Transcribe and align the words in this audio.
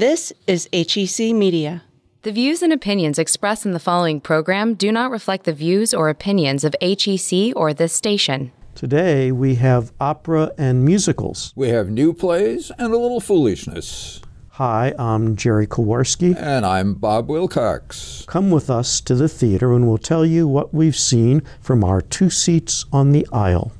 This 0.00 0.32
is 0.46 0.66
HEC 0.72 1.34
Media. 1.34 1.82
The 2.22 2.32
views 2.32 2.62
and 2.62 2.72
opinions 2.72 3.18
expressed 3.18 3.66
in 3.66 3.72
the 3.72 3.78
following 3.78 4.18
program 4.18 4.72
do 4.72 4.90
not 4.90 5.10
reflect 5.10 5.44
the 5.44 5.52
views 5.52 5.92
or 5.92 6.08
opinions 6.08 6.64
of 6.64 6.74
HEC 6.80 7.54
or 7.54 7.74
this 7.74 7.92
station. 7.92 8.50
Today 8.74 9.30
we 9.30 9.56
have 9.56 9.92
opera 10.00 10.52
and 10.56 10.86
musicals. 10.86 11.52
We 11.54 11.68
have 11.68 11.90
new 11.90 12.14
plays 12.14 12.72
and 12.78 12.94
a 12.94 12.96
little 12.96 13.20
foolishness. 13.20 14.22
Hi, 14.52 14.94
I'm 14.98 15.36
Gerry 15.36 15.66
Kowarsky. 15.66 16.34
And 16.34 16.64
I'm 16.64 16.94
Bob 16.94 17.28
Wilcox. 17.28 18.24
Come 18.26 18.50
with 18.50 18.70
us 18.70 19.02
to 19.02 19.14
the 19.14 19.28
theater 19.28 19.74
and 19.74 19.86
we'll 19.86 19.98
tell 19.98 20.24
you 20.24 20.48
what 20.48 20.72
we've 20.72 20.96
seen 20.96 21.42
from 21.60 21.84
our 21.84 22.00
two 22.00 22.30
seats 22.30 22.86
on 22.90 23.12
the 23.12 23.28
aisle. 23.34 23.70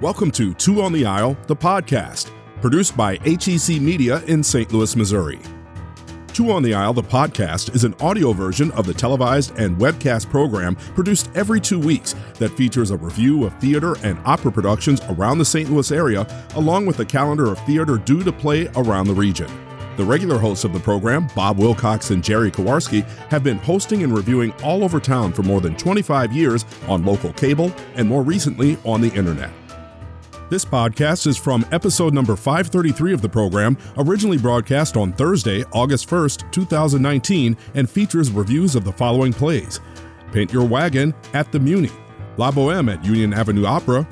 Welcome 0.00 0.30
to 0.30 0.54
Two 0.54 0.80
on 0.80 0.94
the 0.94 1.04
Aisle, 1.04 1.36
the 1.46 1.54
podcast, 1.54 2.30
produced 2.60 2.96
by 2.96 3.16
HEC 3.16 3.80
Media 3.80 4.22
in 4.24 4.42
St. 4.42 4.72
Louis, 4.72 4.94
Missouri. 4.96 5.40
Two 6.32 6.52
on 6.52 6.62
the 6.62 6.74
Aisle, 6.74 6.94
the 6.94 7.02
podcast, 7.02 7.74
is 7.74 7.84
an 7.84 7.94
audio 8.00 8.32
version 8.32 8.70
of 8.72 8.86
the 8.86 8.94
televised 8.94 9.54
and 9.58 9.76
webcast 9.76 10.30
program 10.30 10.76
produced 10.94 11.28
every 11.34 11.60
two 11.60 11.78
weeks 11.78 12.14
that 12.38 12.56
features 12.56 12.92
a 12.92 12.96
review 12.96 13.44
of 13.44 13.52
theater 13.58 13.96
and 14.04 14.18
opera 14.24 14.52
productions 14.52 15.00
around 15.10 15.38
the 15.38 15.44
St. 15.44 15.70
Louis 15.70 15.90
area, 15.90 16.26
along 16.54 16.86
with 16.86 17.00
a 17.00 17.04
calendar 17.04 17.50
of 17.50 17.58
theater 17.66 17.98
due 17.98 18.22
to 18.22 18.32
play 18.32 18.68
around 18.76 19.08
the 19.08 19.14
region. 19.14 19.50
The 19.96 20.04
regular 20.04 20.38
hosts 20.38 20.64
of 20.64 20.72
the 20.72 20.80
program, 20.80 21.28
Bob 21.34 21.58
Wilcox 21.58 22.10
and 22.10 22.24
Gerry 22.24 22.50
Kowarsky, 22.50 23.02
have 23.28 23.44
been 23.44 23.58
hosting 23.58 24.02
and 24.02 24.14
reviewing 24.14 24.52
all 24.62 24.82
over 24.84 25.00
town 25.00 25.32
for 25.32 25.42
more 25.42 25.60
than 25.60 25.76
25 25.76 26.32
years 26.32 26.64
on 26.88 27.04
local 27.04 27.32
cable 27.32 27.70
and 27.96 28.08
more 28.08 28.22
recently 28.22 28.78
on 28.84 29.00
the 29.00 29.12
internet. 29.14 29.50
This 30.50 30.64
podcast 30.64 31.28
is 31.28 31.36
from 31.36 31.64
episode 31.70 32.12
number 32.12 32.34
533 32.34 33.12
of 33.12 33.22
the 33.22 33.28
program, 33.28 33.78
originally 33.98 34.36
broadcast 34.36 34.96
on 34.96 35.12
Thursday, 35.12 35.62
August 35.72 36.08
1st, 36.08 36.50
2019, 36.50 37.56
and 37.74 37.88
features 37.88 38.32
reviews 38.32 38.74
of 38.74 38.82
the 38.82 38.92
following 38.92 39.32
plays 39.32 39.78
Paint 40.32 40.52
Your 40.52 40.66
Wagon 40.66 41.14
at 41.34 41.52
the 41.52 41.58
Muny, 41.60 41.92
La 42.36 42.50
Boheme 42.50 42.92
at 42.92 43.04
Union 43.04 43.32
Avenue 43.32 43.64
Opera, 43.64 44.04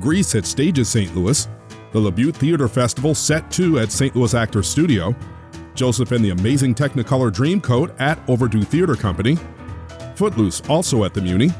Grease 0.00 0.34
at 0.34 0.44
Stages 0.44 0.88
St. 0.88 1.14
Louis, 1.14 1.46
the 1.92 2.00
LaBute 2.00 2.34
Theater 2.34 2.66
Festival 2.66 3.14
Set 3.14 3.48
2 3.52 3.78
at 3.78 3.92
St. 3.92 4.16
Louis 4.16 4.34
Actors 4.34 4.66
Studio, 4.66 5.14
Joseph 5.76 6.10
and 6.10 6.24
the 6.24 6.30
Amazing 6.30 6.74
Technicolor 6.74 7.30
Dreamcoat 7.30 7.94
at 8.00 8.18
Overdue 8.28 8.64
Theater 8.64 8.96
Company, 8.96 9.38
Footloose 10.16 10.68
also 10.68 11.04
at 11.04 11.14
the 11.14 11.20
Muny, 11.20 11.54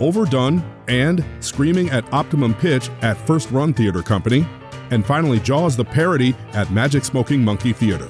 Overdone, 0.00 0.62
and 0.88 1.24
Screaming 1.40 1.90
at 1.90 2.10
Optimum 2.12 2.54
Pitch 2.54 2.90
at 3.02 3.16
First 3.26 3.50
Run 3.50 3.72
Theater 3.72 4.02
Company, 4.02 4.46
and 4.90 5.04
finally 5.04 5.40
Jaws 5.40 5.76
the 5.76 5.84
Parody 5.84 6.34
at 6.52 6.70
Magic 6.70 7.04
Smoking 7.04 7.44
Monkey 7.44 7.72
Theater. 7.72 8.08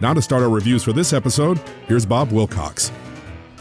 Now 0.00 0.14
to 0.14 0.22
start 0.22 0.42
our 0.42 0.50
reviews 0.50 0.84
for 0.84 0.92
this 0.92 1.12
episode, 1.12 1.58
here's 1.88 2.06
Bob 2.06 2.30
Wilcox. 2.30 2.92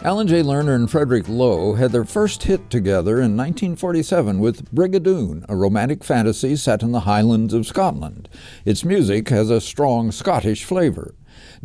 Alan 0.04 0.28
J. 0.28 0.44
Lerner 0.44 0.76
and 0.76 0.92
Frederick 0.92 1.28
Loewe 1.28 1.74
had 1.78 1.92
their 1.92 2.06
first 2.06 2.44
hit 2.44 2.70
together 2.70 3.14
in 3.14 3.36
1947 3.36 4.38
with 4.38 4.72
Brigadoon, 4.72 5.44
a 5.50 5.56
romantic 5.56 6.04
fantasy 6.04 6.56
set 6.56 6.84
in 6.84 6.92
the 6.92 7.00
Highlands 7.00 7.56
of 7.56 7.66
Scotland. 7.66 8.30
Its 8.66 8.86
music 8.86 9.30
has 9.30 9.50
a 9.50 9.60
strong 9.60 10.12
Scottish 10.12 10.64
flavor. 10.64 11.16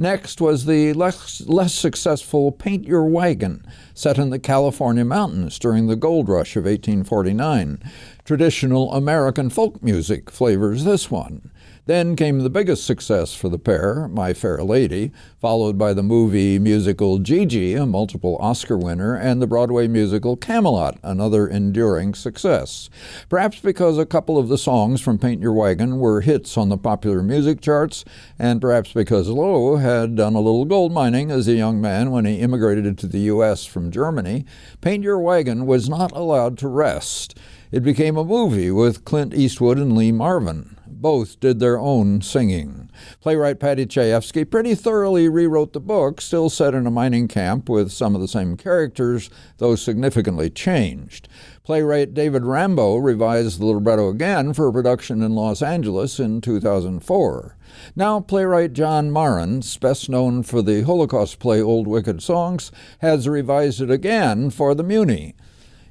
Next 0.00 0.40
was 0.40 0.64
the 0.64 0.94
less, 0.94 1.42
less 1.42 1.74
successful 1.74 2.52
Paint 2.52 2.86
Your 2.86 3.04
Wagon, 3.04 3.66
set 3.92 4.16
in 4.16 4.30
the 4.30 4.38
California 4.38 5.04
mountains 5.04 5.58
during 5.58 5.88
the 5.88 5.94
gold 5.94 6.26
rush 6.26 6.56
of 6.56 6.64
1849. 6.64 7.82
Traditional 8.24 8.94
American 8.94 9.50
folk 9.50 9.82
music 9.82 10.30
flavors 10.30 10.84
this 10.84 11.10
one. 11.10 11.50
Then 11.90 12.14
came 12.14 12.38
the 12.38 12.50
biggest 12.50 12.86
success 12.86 13.34
for 13.34 13.48
the 13.48 13.58
pair, 13.58 14.06
My 14.06 14.32
Fair 14.32 14.62
Lady, 14.62 15.10
followed 15.40 15.76
by 15.76 15.92
the 15.92 16.04
movie 16.04 16.56
musical 16.56 17.18
Gigi, 17.18 17.74
a 17.74 17.84
multiple 17.84 18.36
Oscar 18.38 18.78
winner, 18.78 19.16
and 19.16 19.42
the 19.42 19.48
Broadway 19.48 19.88
musical 19.88 20.36
Camelot, 20.36 21.00
another 21.02 21.48
enduring 21.48 22.14
success. 22.14 22.90
Perhaps 23.28 23.58
because 23.58 23.98
a 23.98 24.06
couple 24.06 24.38
of 24.38 24.46
the 24.46 24.56
songs 24.56 25.00
from 25.00 25.18
Paint 25.18 25.42
Your 25.42 25.52
Wagon 25.52 25.98
were 25.98 26.20
hits 26.20 26.56
on 26.56 26.68
the 26.68 26.78
popular 26.78 27.24
music 27.24 27.60
charts, 27.60 28.04
and 28.38 28.60
perhaps 28.60 28.92
because 28.92 29.28
Loewe 29.28 29.78
had 29.78 30.14
done 30.14 30.36
a 30.36 30.40
little 30.40 30.66
gold 30.66 30.92
mining 30.92 31.32
as 31.32 31.48
a 31.48 31.54
young 31.54 31.80
man 31.80 32.12
when 32.12 32.24
he 32.24 32.36
immigrated 32.38 32.98
to 32.98 33.08
the 33.08 33.18
U.S. 33.22 33.64
from 33.66 33.90
Germany, 33.90 34.44
Paint 34.80 35.02
Your 35.02 35.18
Wagon 35.18 35.66
was 35.66 35.88
not 35.88 36.12
allowed 36.12 36.56
to 36.58 36.68
rest. 36.68 37.36
It 37.72 37.82
became 37.82 38.16
a 38.16 38.24
movie 38.24 38.70
with 38.70 39.04
Clint 39.04 39.34
Eastwood 39.34 39.76
and 39.76 39.96
Lee 39.96 40.12
Marvin 40.12 40.76
both 41.00 41.40
did 41.40 41.60
their 41.60 41.78
own 41.78 42.20
singing. 42.20 42.90
Playwright 43.20 43.58
Paddy 43.58 43.86
Chayefsky 43.86 44.48
pretty 44.48 44.74
thoroughly 44.74 45.28
rewrote 45.28 45.72
the 45.72 45.80
book, 45.80 46.20
still 46.20 46.50
set 46.50 46.74
in 46.74 46.86
a 46.86 46.90
mining 46.90 47.28
camp 47.28 47.68
with 47.68 47.92
some 47.92 48.14
of 48.14 48.20
the 48.20 48.28
same 48.28 48.56
characters, 48.56 49.30
though 49.58 49.76
significantly 49.76 50.50
changed. 50.50 51.28
Playwright 51.62 52.14
David 52.14 52.44
Rambo 52.44 52.96
revised 52.96 53.60
the 53.60 53.66
libretto 53.66 54.08
again 54.08 54.52
for 54.52 54.68
a 54.68 54.72
production 54.72 55.22
in 55.22 55.34
Los 55.34 55.62
Angeles 55.62 56.18
in 56.18 56.40
2004. 56.40 57.56
Now, 57.94 58.20
playwright 58.20 58.72
Jon 58.72 59.10
Marans, 59.10 59.78
best 59.78 60.08
known 60.08 60.42
for 60.42 60.62
the 60.62 60.82
Holocaust 60.82 61.38
play 61.38 61.62
Old 61.62 61.86
Wicked 61.86 62.22
Songs, 62.22 62.72
has 63.00 63.28
revised 63.28 63.80
it 63.80 63.90
again 63.90 64.50
for 64.50 64.74
the 64.74 64.82
Muny. 64.82 65.34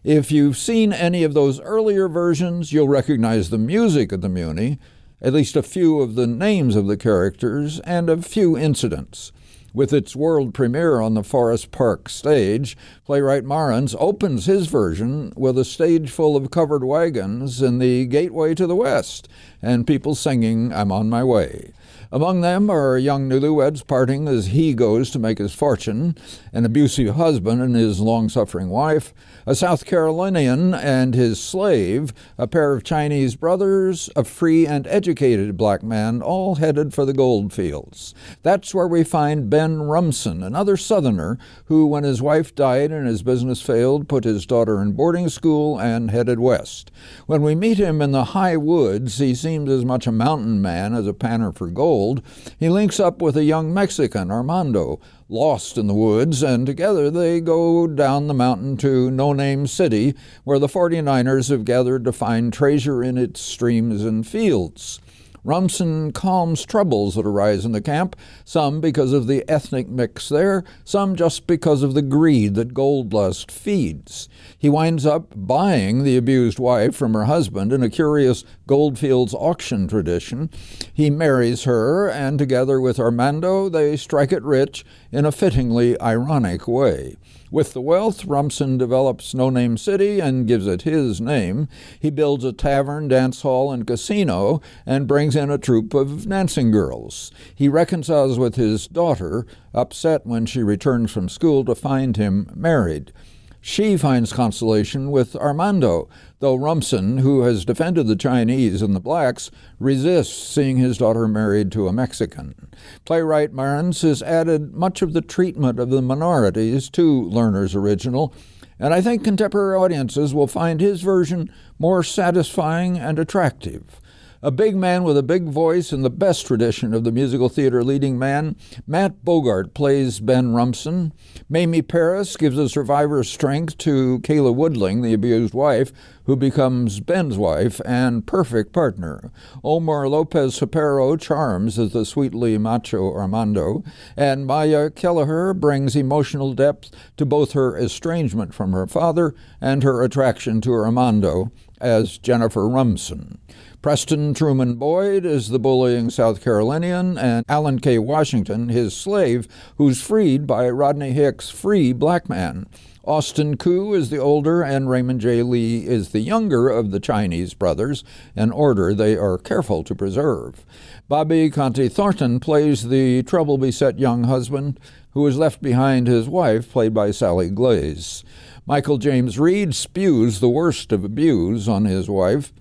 If 0.04 0.32
you've 0.32 0.58
seen 0.58 0.94
any 0.94 1.24
of 1.24 1.34
those 1.34 1.60
earlier 1.60 2.08
versions, 2.08 2.72
you'll 2.72 2.88
recognize 2.88 3.50
the 3.50 3.58
music 3.58 4.12
of 4.12 4.22
the 4.22 4.30
Muny, 4.30 4.80
at 5.22 5.34
least 5.34 5.56
a 5.56 5.64
few 5.64 6.00
of 6.00 6.16
the 6.16 6.28
names 6.28 6.76
of 6.76 6.88
the 6.88 6.98
characters, 6.98 7.80
and 7.82 8.10
a 8.10 8.22
few 8.22 8.58
incidents. 8.58 9.32
With 9.72 9.94
its 9.94 10.16
world 10.16 10.54
premiere 10.54 11.00
on 11.00 11.14
the 11.14 11.24
Forest 11.24 11.72
Park 11.72 12.10
stage, 12.10 12.76
playwright 13.06 13.44
Marans 13.44 13.96
opens 14.00 14.46
his 14.46 14.68
version 14.68 15.32
with 15.36 15.60
a 15.60 15.66
stage 15.66 16.10
full 16.10 16.36
of 16.36 16.50
covered 16.50 16.84
wagons 16.84 17.62
in 17.62 17.78
the 17.78 18.06
gateway 18.08 18.56
to 18.56 18.66
the 18.66 18.76
west, 18.76 19.30
and 19.62 19.86
people 19.86 20.16
singing, 20.16 20.74
I'm 20.74 20.92
on 20.92 21.10
my 21.10 21.24
way. 21.24 21.72
Among 22.12 22.42
them 22.42 22.70
are 22.70 22.98
young 22.98 23.30
newlyweds 23.30 23.86
parting 23.86 24.28
as 24.28 24.48
he 24.48 24.74
goes 24.74 25.12
to 25.12 25.20
make 25.20 25.38
his 25.38 25.54
fortune, 25.54 26.16
an 26.52 26.66
abusive 26.66 27.16
husband 27.16 27.62
and 27.62 27.76
his 27.76 28.00
long 28.00 28.30
suffering 28.30 28.70
wife, 28.70 29.14
a 29.46 29.54
South 29.54 29.86
Carolinian 29.86 30.74
and 30.74 31.14
his 31.14 31.40
slave, 31.40 32.14
a 32.38 32.48
pair 32.48 32.74
of 32.74 32.84
Chinese 32.84 33.36
brothers, 33.36 34.10
a 34.16 34.24
free 34.24 34.66
and 34.66 34.88
educated 34.88 35.56
black 35.56 35.84
man, 35.84 36.22
all 36.22 36.56
headed 36.56 36.94
for 36.94 37.06
the 37.06 37.14
gold 37.14 37.54
fields. 37.54 38.16
That's 38.42 38.74
where 38.74 38.88
we 38.88 39.04
find 39.04 39.50
Ben 39.50 39.82
Rumson, 39.82 40.42
another 40.42 40.78
Southerner, 40.78 41.38
who, 41.66 41.86
when 41.86 42.04
his 42.04 42.22
wife 42.22 42.56
died 42.56 42.92
and 42.92 43.08
his 43.08 43.24
business 43.24 43.62
failed, 43.62 44.10
put 44.10 44.24
his 44.24 44.46
daughter 44.46 44.82
in 44.82 44.94
boarding 44.94 45.30
school 45.30 45.80
and 45.80 46.12
headed 46.12 46.40
west. 46.40 46.92
When 47.28 47.42
we 47.42 47.56
meet 47.56 47.78
him 47.78 48.02
in 48.02 48.12
the 48.12 48.26
high 48.26 48.58
woods, 48.58 49.18
he 49.20 49.36
seems 49.36 49.70
as 49.70 49.86
much 49.86 50.08
a 50.08 50.12
mountain 50.12 50.62
man 50.62 50.94
as 50.94 51.08
a 51.08 51.14
panner 51.14 51.56
for 51.56 51.68
gold 51.80 52.22
he 52.60 52.68
links 52.68 53.00
up 53.00 53.22
with 53.22 53.38
a 53.38 53.44
young 53.46 53.74
Mexican, 53.74 54.30
Armando, 54.30 55.00
lost 55.30 55.78
in 55.78 55.88
the 55.88 55.94
woods, 55.94 56.44
and 56.44 56.66
together 56.66 57.10
they 57.10 57.40
go 57.40 57.88
down 57.88 58.28
the 58.28 58.34
mountain 58.34 58.76
to 58.76 59.10
No 59.10 59.32
Name 59.32 59.66
City, 59.66 60.14
where 60.44 60.60
the 60.60 60.68
49ers 60.68 61.50
have 61.50 61.64
gathered 61.64 62.04
to 62.04 62.12
find 62.12 62.52
treasure 62.52 63.02
in 63.02 63.18
its 63.18 63.40
streams 63.40 64.04
and 64.04 64.28
fields. 64.28 65.00
Rumson 65.46 66.12
calms 66.12 66.66
troubles 66.66 67.16
that 67.16 67.26
arise 67.26 67.64
in 67.64 67.72
the 67.72 67.80
camp, 67.80 68.18
some 68.44 68.82
because 68.82 69.14
of 69.14 69.28
the 69.28 69.50
ethnic 69.50 69.88
mix 69.88 70.28
there, 70.28 70.66
some 70.84 71.16
just 71.16 71.48
because 71.48 71.82
of 71.82 71.94
the 71.94 72.02
greed 72.02 72.56
that 72.56 72.74
gold 72.74 73.14
lust 73.14 73.50
feeds. 73.50 74.28
He 74.60 74.70
winds 74.70 75.06
up 75.06 75.32
buying 75.36 76.04
the 76.04 76.18
abused 76.18 76.60
wife 76.60 76.94
from 76.94 77.14
her 77.14 77.24
husband 77.24 77.72
in 77.72 77.82
a 77.82 77.90
curious 77.90 78.44
Goldfields 78.68 79.34
auction 79.34 79.88
tradition. 79.88 80.50
He 80.94 81.10
marries 81.10 81.64
her, 81.64 82.10
and 82.10 82.38
together 82.38 82.82
with 82.82 83.00
Armando, 83.00 83.70
they 83.70 83.96
strike 83.96 84.34
it 84.34 84.44
rich 84.44 84.86
in 85.14 85.24
a 85.24 85.32
fittingly 85.32 86.00
ironic 86.02 86.68
way. 86.68 87.16
With 87.50 87.72
the 87.72 87.80
wealth, 87.82 88.26
Rumson 88.26 88.78
develops 88.78 89.34
No 89.34 89.50
Name 89.50 89.78
City 89.78 90.20
and 90.20 90.46
gives 90.46 90.68
it 90.68 90.82
his 90.82 91.22
name. 91.22 91.70
He 91.98 92.10
builds 92.10 92.44
a 92.44 92.52
tavern, 92.52 93.08
dance 93.08 93.42
hall, 93.42 93.72
and 93.72 93.88
casino 93.88 94.62
and 94.86 95.08
brings 95.08 95.38
in 95.38 95.50
a 95.50 95.58
troupe 95.58 95.94
of 95.94 96.28
dancing 96.28 96.70
girls. 96.70 97.32
He 97.56 97.70
reconciles 97.70 98.38
with 98.38 98.56
his 98.56 98.90
daughter, 98.90 99.48
upset 99.74 100.26
when 100.26 100.46
she 100.46 100.62
returns 100.64 101.12
from 101.12 101.30
school 101.30 101.64
to 101.64 101.76
find 101.76 102.18
him 102.18 102.52
married. 102.54 103.14
She 103.62 103.98
finds 103.98 104.32
consolation 104.32 105.12
with 105.12 105.36
Armando, 105.36 106.08
though 106.40 106.56
Rumson, 106.56 107.18
who 107.20 107.42
has 107.42 107.66
defended 107.66 108.08
the 108.08 108.16
Chinese 108.16 108.82
and 108.82 108.96
the 108.96 109.02
blacks, 109.02 109.52
resists 109.80 110.34
seeing 110.34 110.78
his 110.78 110.98
daughter 110.98 111.28
married 111.28 111.72
to 111.74 111.88
a 111.88 111.94
Mexican. 111.94 112.70
Playwright 113.04 113.54
Marans 113.54 114.02
has 114.02 114.24
added 114.24 114.74
much 114.74 115.02
of 115.02 115.12
the 115.12 115.22
treatment 115.22 115.78
of 115.78 115.90
the 115.90 116.02
minorities 116.02 116.90
to 116.92 117.30
Lerner's 117.30 117.76
original, 117.76 118.34
and 118.80 118.94
I 118.94 119.02
think 119.02 119.26
contemporary 119.26 119.78
audiences 119.78 120.34
will 120.34 120.48
find 120.48 120.80
his 120.80 121.02
version 121.02 121.52
more 121.78 122.02
satisfying 122.02 122.98
and 122.98 123.20
attractive. 123.20 124.00
A 124.42 124.52
big 124.52 124.78
man 124.78 125.04
with 125.04 125.18
a 125.18 125.24
big 125.24 125.50
voice 125.50 125.92
in 125.92 126.02
the 126.02 126.10
best 126.10 126.48
tradition 126.48 126.94
of 126.94 127.04
the 127.04 127.12
musical 127.12 127.50
theater 127.50 127.84
leading 127.84 128.18
man, 128.18 128.56
Matt 128.88 129.26
Bogart 129.26 129.74
plays 129.74 130.22
Ben 130.22 130.54
Rumson. 130.54 131.12
Mamie 131.50 131.82
Paris 131.82 132.38
gives 132.38 132.58
a 132.58 132.70
survivor's 132.70 133.30
strength 133.30 133.78
to 133.80 134.20
Kayla 134.20 134.56
Woodling, 134.56 135.04
the 135.04 135.14
abused 135.14 135.54
wife, 135.54 135.92
who 136.24 136.38
becomes 136.38 137.02
Ben's 137.02 137.38
wife 137.38 137.82
and 137.84 138.26
perfect 138.26 138.72
partner. 138.72 139.30
Omar 139.62 140.08
Lopez-Cepero 140.08 141.20
charms 141.20 141.78
as 141.78 141.92
the 141.92 142.06
sweetly 142.06 142.58
macho 142.58 143.14
Armando, 143.14 143.84
and 144.16 144.46
Maya 144.46 144.90
Kelleher 144.90 145.54
brings 145.54 145.98
emotional 145.98 146.54
depth 146.54 146.92
to 147.18 147.26
both 147.26 147.52
her 147.52 147.78
estrangement 147.78 148.54
from 148.54 148.72
her 148.72 148.88
father 148.88 149.36
and 149.60 149.84
her 149.84 150.02
attraction 150.02 150.62
to 150.62 150.72
Armando 150.72 151.52
as 151.82 152.18
Jennifer 152.18 152.70
Rumson. 152.70 153.40
Preston 153.82 154.34
Truman 154.34 154.76
Boyd 154.76 155.24
is 155.24 155.48
the 155.48 155.58
bullying 155.58 156.10
South 156.10 156.44
Carolinian, 156.44 157.18
and 157.18 157.46
Alan 157.48 157.80
K. 157.80 157.98
Washington, 157.98 158.68
his 158.68 158.94
slave, 158.94 159.48
who's 159.78 160.02
freed 160.02 160.46
by 160.46 160.70
Rodney 160.70 161.12
Hicks' 161.12 161.50
free 161.50 161.94
black 161.94 162.28
man. 162.28 162.68
Austin 163.06 163.56
Koo 163.56 163.94
is 163.94 164.10
the 164.10 164.18
older, 164.18 164.62
and 164.62 164.90
Raymond 164.90 165.22
J. 165.22 165.44
Lee 165.44 165.88
is 165.88 166.10
the 166.10 166.20
younger 166.20 166.68
of 166.68 166.92
the 166.92 167.00
Chinese 167.00 167.54
brothers, 167.54 168.04
an 168.36 168.52
order 168.52 168.94
they 168.94 169.16
are 169.16 169.38
careful 169.38 169.86
to 169.86 169.96
preserve. 169.96 170.66
Bobby 171.08 171.50
Conte 171.50 171.88
Thornton 171.88 172.42
plays 172.42 172.90
the 172.90 173.24
trouble 173.24 173.58
beset 173.58 173.98
young 173.98 174.26
husband 174.26 174.78
who 175.12 175.26
is 175.26 175.38
left 175.38 175.62
behind 175.62 176.06
his 176.06 176.28
wife, 176.28 176.70
played 176.70 176.94
by 176.94 177.12
Sally 177.12 177.50
Glaze. 177.50 178.26
Michael 178.66 178.98
James 178.98 179.40
Reed 179.40 179.74
spews 179.74 180.42
the 180.42 180.50
worst 180.50 180.92
of 180.92 181.04
abuse 181.04 181.68
on 181.68 181.86
his 181.86 182.10
wife. 182.10 182.52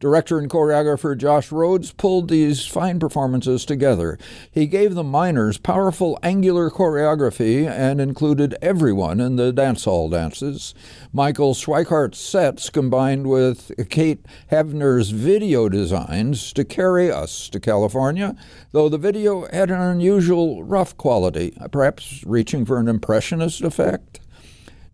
Director 0.00 0.38
and 0.38 0.50
choreographer 0.50 1.16
Josh 1.16 1.50
Rhodes 1.50 1.92
pulled 1.92 2.28
these 2.28 2.66
fine 2.66 2.98
performances 2.98 3.64
together. 3.64 4.18
He 4.50 4.66
gave 4.66 4.94
the 4.94 5.04
miners 5.04 5.56
powerful 5.56 6.18
angular 6.22 6.68
choreography 6.68 7.66
and 7.66 8.00
included 8.00 8.56
everyone 8.60 9.20
in 9.20 9.36
the 9.36 9.52
dance 9.52 9.84
hall 9.84 10.10
dances. 10.10 10.74
Michael 11.12 11.54
Schweikardt's 11.54 12.18
sets 12.18 12.70
combined 12.70 13.28
with 13.28 13.70
Kate 13.88 14.26
Havner's 14.50 15.10
video 15.10 15.68
designs 15.68 16.52
to 16.52 16.64
carry 16.64 17.10
us 17.10 17.48
to 17.48 17.60
California, 17.60 18.36
though 18.72 18.88
the 18.88 18.98
video 18.98 19.46
had 19.52 19.70
an 19.70 19.80
unusual 19.80 20.64
rough 20.64 20.96
quality, 20.96 21.56
perhaps 21.70 22.24
reaching 22.26 22.64
for 22.64 22.78
an 22.78 22.88
impressionist 22.88 23.62
effect. 23.62 24.20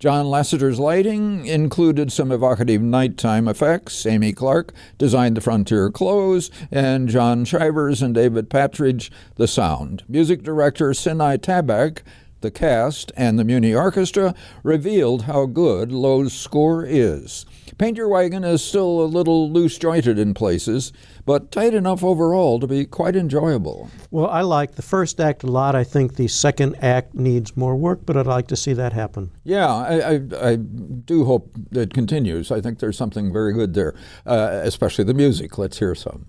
John 0.00 0.30
Lasseter's 0.30 0.80
lighting 0.80 1.44
included 1.44 2.10
some 2.10 2.32
evocative 2.32 2.80
nighttime 2.80 3.46
effects. 3.46 4.06
Amy 4.06 4.32
Clark 4.32 4.72
designed 4.96 5.36
the 5.36 5.42
Frontier 5.42 5.90
clothes, 5.90 6.50
and 6.70 7.06
John 7.06 7.44
Shivers 7.44 8.00
and 8.00 8.14
David 8.14 8.48
Patridge 8.48 9.10
the 9.36 9.46
sound. 9.46 10.02
Music 10.08 10.42
director 10.42 10.94
Sinai 10.94 11.36
Tabak 11.36 11.98
the 12.40 12.50
cast 12.50 13.12
and 13.14 13.38
the 13.38 13.44
Muny 13.44 13.76
Orchestra 13.76 14.34
revealed 14.62 15.24
how 15.24 15.44
good 15.44 15.92
Loewe's 15.92 16.32
score 16.32 16.82
is. 16.82 17.44
Paint 17.80 17.96
Your 17.96 18.08
Wagon 18.08 18.44
is 18.44 18.62
still 18.62 19.00
a 19.00 19.08
little 19.08 19.50
loose 19.50 19.78
jointed 19.78 20.18
in 20.18 20.34
places, 20.34 20.92
but 21.24 21.50
tight 21.50 21.72
enough 21.72 22.04
overall 22.04 22.60
to 22.60 22.66
be 22.66 22.84
quite 22.84 23.16
enjoyable. 23.16 23.88
Well, 24.10 24.26
I 24.26 24.42
like 24.42 24.74
the 24.74 24.82
first 24.82 25.18
act 25.18 25.44
a 25.44 25.46
lot. 25.46 25.74
I 25.74 25.82
think 25.82 26.16
the 26.16 26.28
second 26.28 26.76
act 26.82 27.14
needs 27.14 27.56
more 27.56 27.74
work, 27.74 28.00
but 28.04 28.18
I'd 28.18 28.26
like 28.26 28.48
to 28.48 28.56
see 28.56 28.74
that 28.74 28.92
happen. 28.92 29.30
Yeah, 29.44 29.66
I, 29.66 29.94
I, 29.94 30.20
I 30.50 30.56
do 30.56 31.24
hope 31.24 31.54
it 31.72 31.94
continues. 31.94 32.52
I 32.52 32.60
think 32.60 32.80
there's 32.80 32.98
something 32.98 33.32
very 33.32 33.54
good 33.54 33.72
there, 33.72 33.94
uh, 34.26 34.60
especially 34.62 35.04
the 35.04 35.14
music. 35.14 35.56
Let's 35.56 35.78
hear 35.78 35.94
some. 35.94 36.26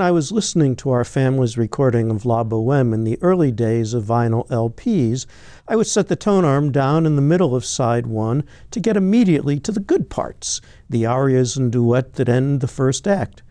When 0.00 0.06
I 0.06 0.12
was 0.12 0.32
listening 0.32 0.76
to 0.76 0.88
our 0.92 1.04
family's 1.04 1.58
recording 1.58 2.10
of 2.10 2.24
La 2.24 2.42
Boheme 2.42 2.94
in 2.94 3.04
the 3.04 3.18
early 3.20 3.52
days 3.52 3.92
of 3.92 4.04
vinyl 4.04 4.48
LPs, 4.48 5.26
I 5.68 5.76
would 5.76 5.88
set 5.88 6.08
the 6.08 6.16
tone 6.16 6.42
arm 6.42 6.72
down 6.72 7.04
in 7.04 7.16
the 7.16 7.20
middle 7.20 7.54
of 7.54 7.66
side 7.66 8.06
one 8.06 8.44
to 8.70 8.80
get 8.80 8.96
immediately 8.96 9.60
to 9.60 9.70
the 9.70 9.78
good 9.78 10.08
parts, 10.08 10.62
the 10.88 11.04
arias 11.04 11.58
and 11.58 11.70
duet 11.70 12.14
that 12.14 12.30
end 12.30 12.62
the 12.62 12.66
first 12.66 13.06
act. 13.06 13.42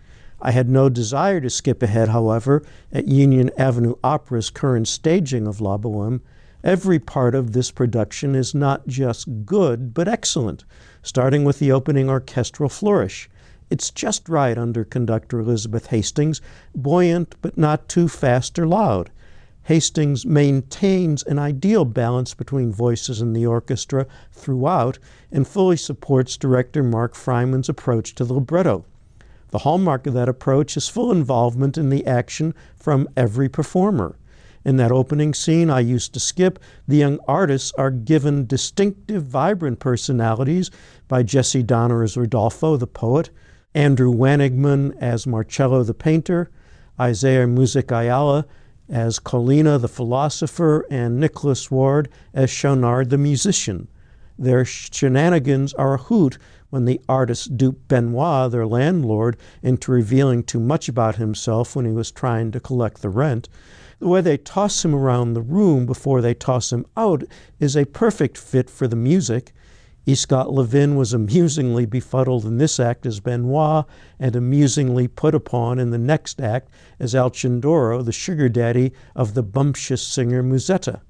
I 0.42 0.50
had 0.50 0.72
no 0.72 0.90
desire 0.90 1.40
to 1.40 1.52
skip 1.52 1.84
ahead, 1.84 2.10
however, 2.10 2.64
at 2.92 3.08
Union 3.08 3.52
Avenue 3.56 3.94
Opera's 4.04 4.50
current 4.50 4.88
staging 4.88 5.46
of 5.46 5.62
La 5.62 5.78
Boheme. 5.78 6.22
Every 6.64 6.98
part 6.98 7.36
of 7.36 7.54
this 7.54 7.70
production 7.70 8.34
is 8.34 8.56
not 8.56 8.88
just 8.88 9.46
good, 9.46 9.94
but 9.94 10.08
excellent, 10.08 10.66
starting 11.04 11.44
with 11.44 11.60
the 11.60 11.72
opening 11.72 12.10
orchestral 12.10 12.70
flourish. 12.70 13.29
It's 13.70 13.92
just 13.92 14.28
right 14.28 14.58
under 14.58 14.84
conductor 14.84 15.40
Elizabeth 15.40 15.88
Hastings, 15.88 16.42
buoyant 16.76 17.36
but 17.42 17.58
not 17.58 17.88
too 17.88 18.08
fast 18.08 18.58
or 18.58 18.68
loud. 18.68 19.12
Hastings 19.64 20.26
maintains 20.26 21.22
an 21.22 21.38
ideal 21.38 21.86
balance 21.86 22.34
between 22.34 22.72
voices 22.72 23.22
in 23.22 23.34
the 23.34 23.46
orchestra 23.46 24.08
throughout 24.32 24.98
and 25.32 25.48
fully 25.48 25.78
supports 25.78 26.38
director 26.38 26.82
Mark 26.82 27.14
Fryman's 27.14 27.70
approach 27.70 28.16
to 28.16 28.26
the 28.26 28.34
libretto. 28.34 28.86
The 29.52 29.60
hallmark 29.60 30.08
of 30.08 30.16
that 30.16 30.30
approach 30.30 30.76
is 30.76 30.90
full 30.90 31.12
involvement 31.12 31.78
in 31.78 31.90
the 31.90 32.08
action 32.08 32.56
from 32.76 33.08
every 33.16 33.50
performer. 33.50 34.16
In 34.66 34.78
that 34.78 34.92
opening 34.92 35.36
scene 35.36 35.70
I 35.70 35.82
used 35.82 36.14
to 36.14 36.20
skip, 36.20 36.58
the 36.88 36.98
young 36.98 37.20
artists 37.28 37.72
are 37.78 37.92
given 37.92 38.48
distinctive, 38.48 39.24
vibrant 39.24 39.80
personalities 39.80 40.72
by 41.08 41.22
Jesse 41.22 41.64
Donner 41.64 42.04
as 42.04 42.18
Rodolfo, 42.18 42.76
the 42.76 42.88
poet, 42.88 43.30
Andrew 43.76 44.12
Wanigman 44.12 44.98
as 45.00 45.28
Marcello 45.28 45.84
the 45.84 45.94
painter, 45.94 46.50
Isaiah 47.00 47.46
Musik-Ayala 47.46 48.46
as 48.90 49.20
Colline 49.20 49.80
the 49.80 49.88
philosopher, 49.88 50.86
and 50.90 51.20
Nicholas 51.20 51.70
Ward 51.70 52.10
as 52.34 52.50
Schaunard 52.50 53.12
the 53.12 53.18
musician. 53.18 53.88
Their 54.40 54.66
shenanigans 54.66 55.74
are 55.74 55.94
a 55.94 55.98
hoot 55.98 56.40
when 56.72 56.86
the 56.86 57.00
artists 57.08 57.46
dupe 57.46 57.88
Benoit, 57.88 58.52
their 58.52 58.66
landlord, 58.66 59.38
into 59.62 59.92
revealing 59.92 60.44
too 60.44 60.60
much 60.60 60.90
about 60.90 61.18
himself 61.18 61.76
when 61.76 61.86
he 61.86 61.92
was 61.92 62.12
trying 62.12 62.52
to 62.52 62.60
collect 62.60 63.02
the 63.02 63.10
rent. 63.10 63.50
The 64.00 64.08
way 64.08 64.22
they 64.22 64.38
toss 64.38 64.84
him 64.84 64.96
around 64.96 65.34
the 65.34 65.42
room 65.42 65.86
before 65.86 66.22
they 66.22 66.34
toss 66.34 66.72
him 66.74 66.86
out 66.98 67.24
is 67.60 67.76
a 67.76 67.86
perfect 67.86 68.38
fit 68.38 68.70
for 68.70 68.88
the 68.88 68.96
music. 68.96 69.54
E. 70.10 70.16
Scott 70.16 70.52
Levin 70.52 70.96
was 70.96 71.14
amusingly 71.14 71.86
befuddled 71.86 72.44
in 72.44 72.58
this 72.58 72.80
act 72.80 73.06
as 73.06 73.20
Benoit 73.20 73.86
and 74.20 74.36
amusingly 74.36 75.08
put 75.08 75.36
upon 75.36 75.78
in 75.78 75.92
the 75.92 76.00
next 76.00 76.42
act 76.42 76.68
as 76.98 77.14
Alcindoro, 77.14 78.04
the 78.04 78.12
sugar 78.12 78.50
daddy 78.50 78.92
of 79.16 79.36
the 79.36 79.44
bumptious 79.44 80.02
singer 80.02 80.42
Musetta. 80.42 81.02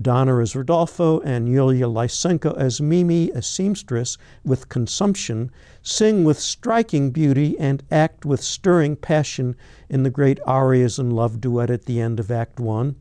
Donner 0.00 0.40
as 0.40 0.56
Rodolfo 0.56 1.20
and 1.20 1.48
Yulia 1.48 1.86
Lysenko 1.86 2.52
as 2.56 2.80
Mimi, 2.80 3.30
a 3.30 3.42
seamstress 3.42 4.18
with 4.44 4.68
consumption, 4.68 5.52
sing 5.80 6.24
with 6.24 6.40
striking 6.40 7.12
beauty 7.12 7.56
and 7.60 7.84
act 7.92 8.24
with 8.24 8.42
stirring 8.42 8.96
passion 8.96 9.54
in 9.88 10.02
the 10.02 10.10
great 10.10 10.40
arias 10.44 10.98
and 10.98 11.12
love 11.12 11.40
duet 11.40 11.70
at 11.70 11.84
the 11.84 12.00
end 12.00 12.18
of 12.18 12.28
Act 12.28 12.58
One. 12.58 12.96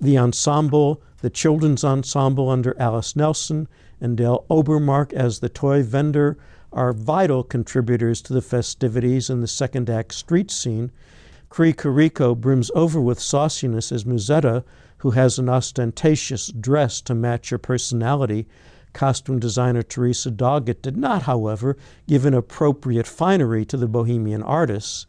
The 0.00 0.16
ensemble, 0.16 1.02
the 1.20 1.28
children's 1.28 1.84
ensemble 1.84 2.48
under 2.48 2.74
Alice 2.80 3.14
Nelson, 3.14 3.68
and 4.00 4.16
Dale 4.16 4.44
Obermark 4.50 5.12
as 5.12 5.40
the 5.40 5.48
toy 5.48 5.82
vendor 5.82 6.38
are 6.72 6.92
vital 6.92 7.42
contributors 7.42 8.20
to 8.22 8.32
the 8.32 8.42
festivities 8.42 9.30
in 9.30 9.40
the 9.40 9.46
second 9.46 9.88
act 9.88 10.14
street 10.14 10.50
scene. 10.50 10.90
Cree 11.48 11.72
Carico 11.72 12.38
brims 12.38 12.70
over 12.74 13.00
with 13.00 13.18
sauciness 13.18 13.90
as 13.90 14.04
Musetta, 14.04 14.64
who 14.98 15.12
has 15.12 15.38
an 15.38 15.48
ostentatious 15.48 16.48
dress 16.48 17.00
to 17.02 17.14
match 17.14 17.50
her 17.50 17.58
personality. 17.58 18.46
Costume 18.92 19.38
designer 19.38 19.82
Teresa 19.82 20.30
Doggett 20.30 20.82
did 20.82 20.96
not, 20.96 21.22
however, 21.22 21.76
give 22.06 22.26
an 22.26 22.34
appropriate 22.34 23.06
finery 23.06 23.64
to 23.64 23.76
the 23.76 23.88
bohemian 23.88 24.42
artists. 24.42 25.06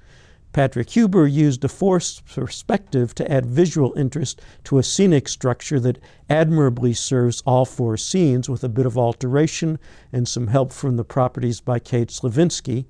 Patrick 0.51 0.89
Huber 0.89 1.27
used 1.27 1.63
a 1.63 1.69
forced 1.69 2.25
perspective 2.25 3.13
to 3.15 3.31
add 3.31 3.45
visual 3.45 3.93
interest 3.95 4.41
to 4.63 4.79
a 4.79 4.83
scenic 4.83 5.27
structure 5.27 5.79
that 5.79 5.99
admirably 6.27 6.93
serves 6.93 7.41
all 7.45 7.65
four 7.65 7.97
scenes 7.97 8.49
with 8.49 8.63
a 8.63 8.69
bit 8.69 8.87
of 8.87 8.97
alteration 8.97 9.77
and 10.11 10.27
some 10.27 10.47
help 10.47 10.73
from 10.73 10.97
the 10.97 11.03
properties 11.03 11.61
by 11.61 11.77
Kate 11.77 12.09
Slavinsky. 12.09 12.85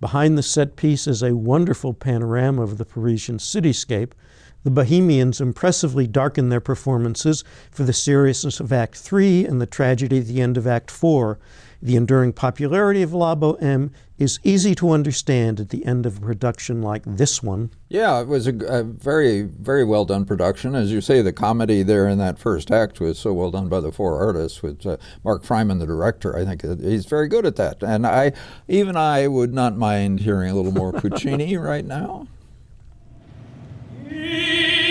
Behind 0.00 0.36
the 0.36 0.42
set 0.42 0.76
piece 0.76 1.06
is 1.06 1.22
a 1.22 1.36
wonderful 1.36 1.92
panorama 1.92 2.62
of 2.62 2.78
the 2.78 2.84
Parisian 2.84 3.38
cityscape. 3.38 4.12
The 4.64 4.70
Bohemians 4.70 5.40
impressively 5.40 6.06
darken 6.06 6.48
their 6.48 6.60
performances 6.60 7.42
for 7.70 7.82
the 7.82 7.92
seriousness 7.92 8.60
of 8.60 8.72
Act 8.72 8.96
3 8.96 9.44
and 9.44 9.60
the 9.60 9.66
tragedy 9.66 10.18
at 10.18 10.26
the 10.26 10.40
end 10.40 10.56
of 10.56 10.68
Act 10.68 10.90
4. 10.90 11.38
The 11.82 11.96
enduring 11.96 12.32
popularity 12.32 13.02
of 13.02 13.12
La 13.12 13.34
Boheme 13.34 13.90
is 14.16 14.38
easy 14.44 14.72
to 14.76 14.92
understand 14.92 15.58
at 15.58 15.70
the 15.70 15.84
end 15.84 16.06
of 16.06 16.18
a 16.18 16.20
production 16.20 16.80
like 16.80 17.02
this 17.04 17.42
one. 17.42 17.70
Yeah, 17.88 18.20
it 18.20 18.28
was 18.28 18.46
a, 18.46 18.54
a, 18.66 18.84
very, 18.84 19.42
very 19.42 19.82
well 19.82 20.04
done 20.04 20.24
production. 20.24 20.76
As 20.76 20.92
you 20.92 21.00
say, 21.00 21.22
the 21.22 21.32
comedy 21.32 21.82
there 21.82 22.06
in 22.06 22.18
that 22.18 22.38
first 22.38 22.70
act 22.70 23.00
was 23.00 23.18
so 23.18 23.32
well 23.32 23.50
done 23.50 23.68
by 23.68 23.80
the 23.80 23.90
four 23.90 24.24
artists, 24.24 24.62
with 24.62 24.86
uh, 24.86 24.96
Mark 25.24 25.42
Fryman, 25.42 25.80
the 25.80 25.86
director. 25.86 26.36
I 26.36 26.44
think 26.44 26.62
he's 26.62 27.06
very 27.06 27.26
good 27.26 27.44
at 27.44 27.56
that. 27.56 27.82
And 27.82 28.06
I, 28.06 28.32
even 28.68 28.96
I, 28.96 29.26
would 29.26 29.52
not 29.52 29.76
mind 29.76 30.20
hearing 30.20 30.50
a 30.50 30.54
little 30.54 30.72
more 30.72 30.92
Puccini 31.00 31.56
right 31.56 31.84
now. 31.84 32.28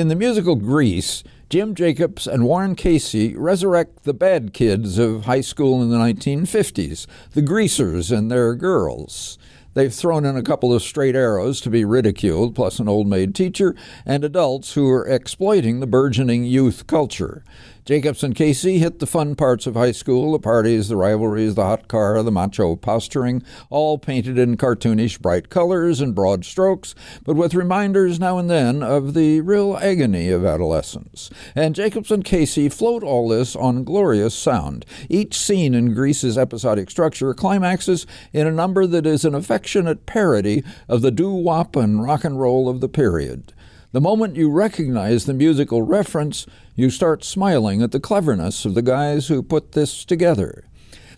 In 0.00 0.08
the 0.08 0.16
musical 0.16 0.56
Grease, 0.56 1.22
Jim 1.50 1.74
Jacobs 1.74 2.26
and 2.26 2.46
Warren 2.46 2.74
Casey 2.74 3.36
resurrect 3.36 4.04
the 4.04 4.14
bad 4.14 4.54
kids 4.54 4.96
of 4.96 5.26
high 5.26 5.42
school 5.42 5.82
in 5.82 5.90
the 5.90 5.98
1950s, 5.98 7.06
the 7.32 7.42
greasers 7.42 8.10
and 8.10 8.30
their 8.30 8.54
girls. 8.54 9.36
They've 9.74 9.92
thrown 9.92 10.24
in 10.24 10.38
a 10.38 10.42
couple 10.42 10.72
of 10.72 10.82
straight 10.82 11.14
arrows 11.14 11.60
to 11.60 11.68
be 11.68 11.84
ridiculed, 11.84 12.54
plus 12.54 12.78
an 12.78 12.88
old 12.88 13.08
maid 13.08 13.34
teacher, 13.34 13.76
and 14.06 14.24
adults 14.24 14.72
who 14.72 14.88
are 14.88 15.06
exploiting 15.06 15.80
the 15.80 15.86
burgeoning 15.86 16.44
youth 16.44 16.86
culture. 16.86 17.44
Jacobs 17.86 18.22
and 18.22 18.34
Casey 18.34 18.78
hit 18.78 18.98
the 18.98 19.06
fun 19.06 19.34
parts 19.34 19.66
of 19.66 19.74
high 19.74 19.92
school 19.92 20.32
the 20.32 20.38
parties, 20.38 20.88
the 20.88 20.96
rivalries, 20.96 21.54
the 21.54 21.64
hot 21.64 21.88
car, 21.88 22.22
the 22.22 22.30
macho 22.30 22.76
posturing, 22.76 23.42
all 23.70 23.96
painted 23.96 24.38
in 24.38 24.56
cartoonish 24.56 25.18
bright 25.20 25.48
colors 25.48 26.00
and 26.00 26.14
broad 26.14 26.44
strokes, 26.44 26.94
but 27.24 27.36
with 27.36 27.54
reminders 27.54 28.20
now 28.20 28.36
and 28.36 28.50
then 28.50 28.82
of 28.82 29.14
the 29.14 29.40
real 29.40 29.78
agony 29.78 30.28
of 30.28 30.44
adolescence. 30.44 31.30
And 31.54 31.74
Jacobs 31.74 32.10
and 32.10 32.24
Casey 32.24 32.68
float 32.68 33.02
all 33.02 33.28
this 33.28 33.56
on 33.56 33.84
glorious 33.84 34.34
sound. 34.34 34.84
Each 35.08 35.34
scene 35.36 35.74
in 35.74 35.94
Grease's 35.94 36.36
episodic 36.36 36.90
structure 36.90 37.32
climaxes 37.32 38.06
in 38.32 38.46
a 38.46 38.52
number 38.52 38.86
that 38.86 39.06
is 39.06 39.24
an 39.24 39.34
affectionate 39.34 40.04
parody 40.04 40.62
of 40.86 41.00
the 41.00 41.10
doo 41.10 41.32
wop 41.32 41.76
and 41.76 42.02
rock 42.02 42.24
and 42.24 42.38
roll 42.38 42.68
of 42.68 42.80
the 42.80 42.88
period. 42.88 43.54
The 43.92 44.00
moment 44.00 44.36
you 44.36 44.52
recognize 44.52 45.24
the 45.24 45.34
musical 45.34 45.82
reference, 45.82 46.46
you 46.76 46.90
start 46.90 47.24
smiling 47.24 47.82
at 47.82 47.90
the 47.90 47.98
cleverness 47.98 48.64
of 48.64 48.74
the 48.74 48.82
guys 48.82 49.26
who 49.26 49.42
put 49.42 49.72
this 49.72 50.04
together. 50.04 50.64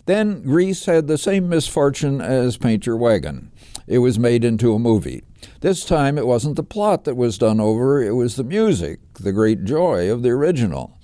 Then 0.06 0.42
Grease 0.42 0.86
had 0.86 1.06
the 1.06 1.18
same 1.18 1.50
misfortune 1.50 2.22
as 2.22 2.56
Paint 2.56 2.86
Your 2.86 2.96
Wagon. 2.96 3.52
It 3.86 3.98
was 3.98 4.18
made 4.18 4.42
into 4.42 4.72
a 4.72 4.78
movie. 4.78 5.22
This 5.60 5.84
time 5.84 6.16
it 6.16 6.26
wasn't 6.26 6.56
the 6.56 6.62
plot 6.62 7.04
that 7.04 7.14
was 7.14 7.36
done 7.36 7.60
over, 7.60 8.02
it 8.02 8.12
was 8.12 8.36
the 8.36 8.44
music, 8.44 9.00
the 9.20 9.32
great 9.32 9.64
joy 9.64 10.10
of 10.10 10.22
the 10.22 10.30
original. 10.30 10.98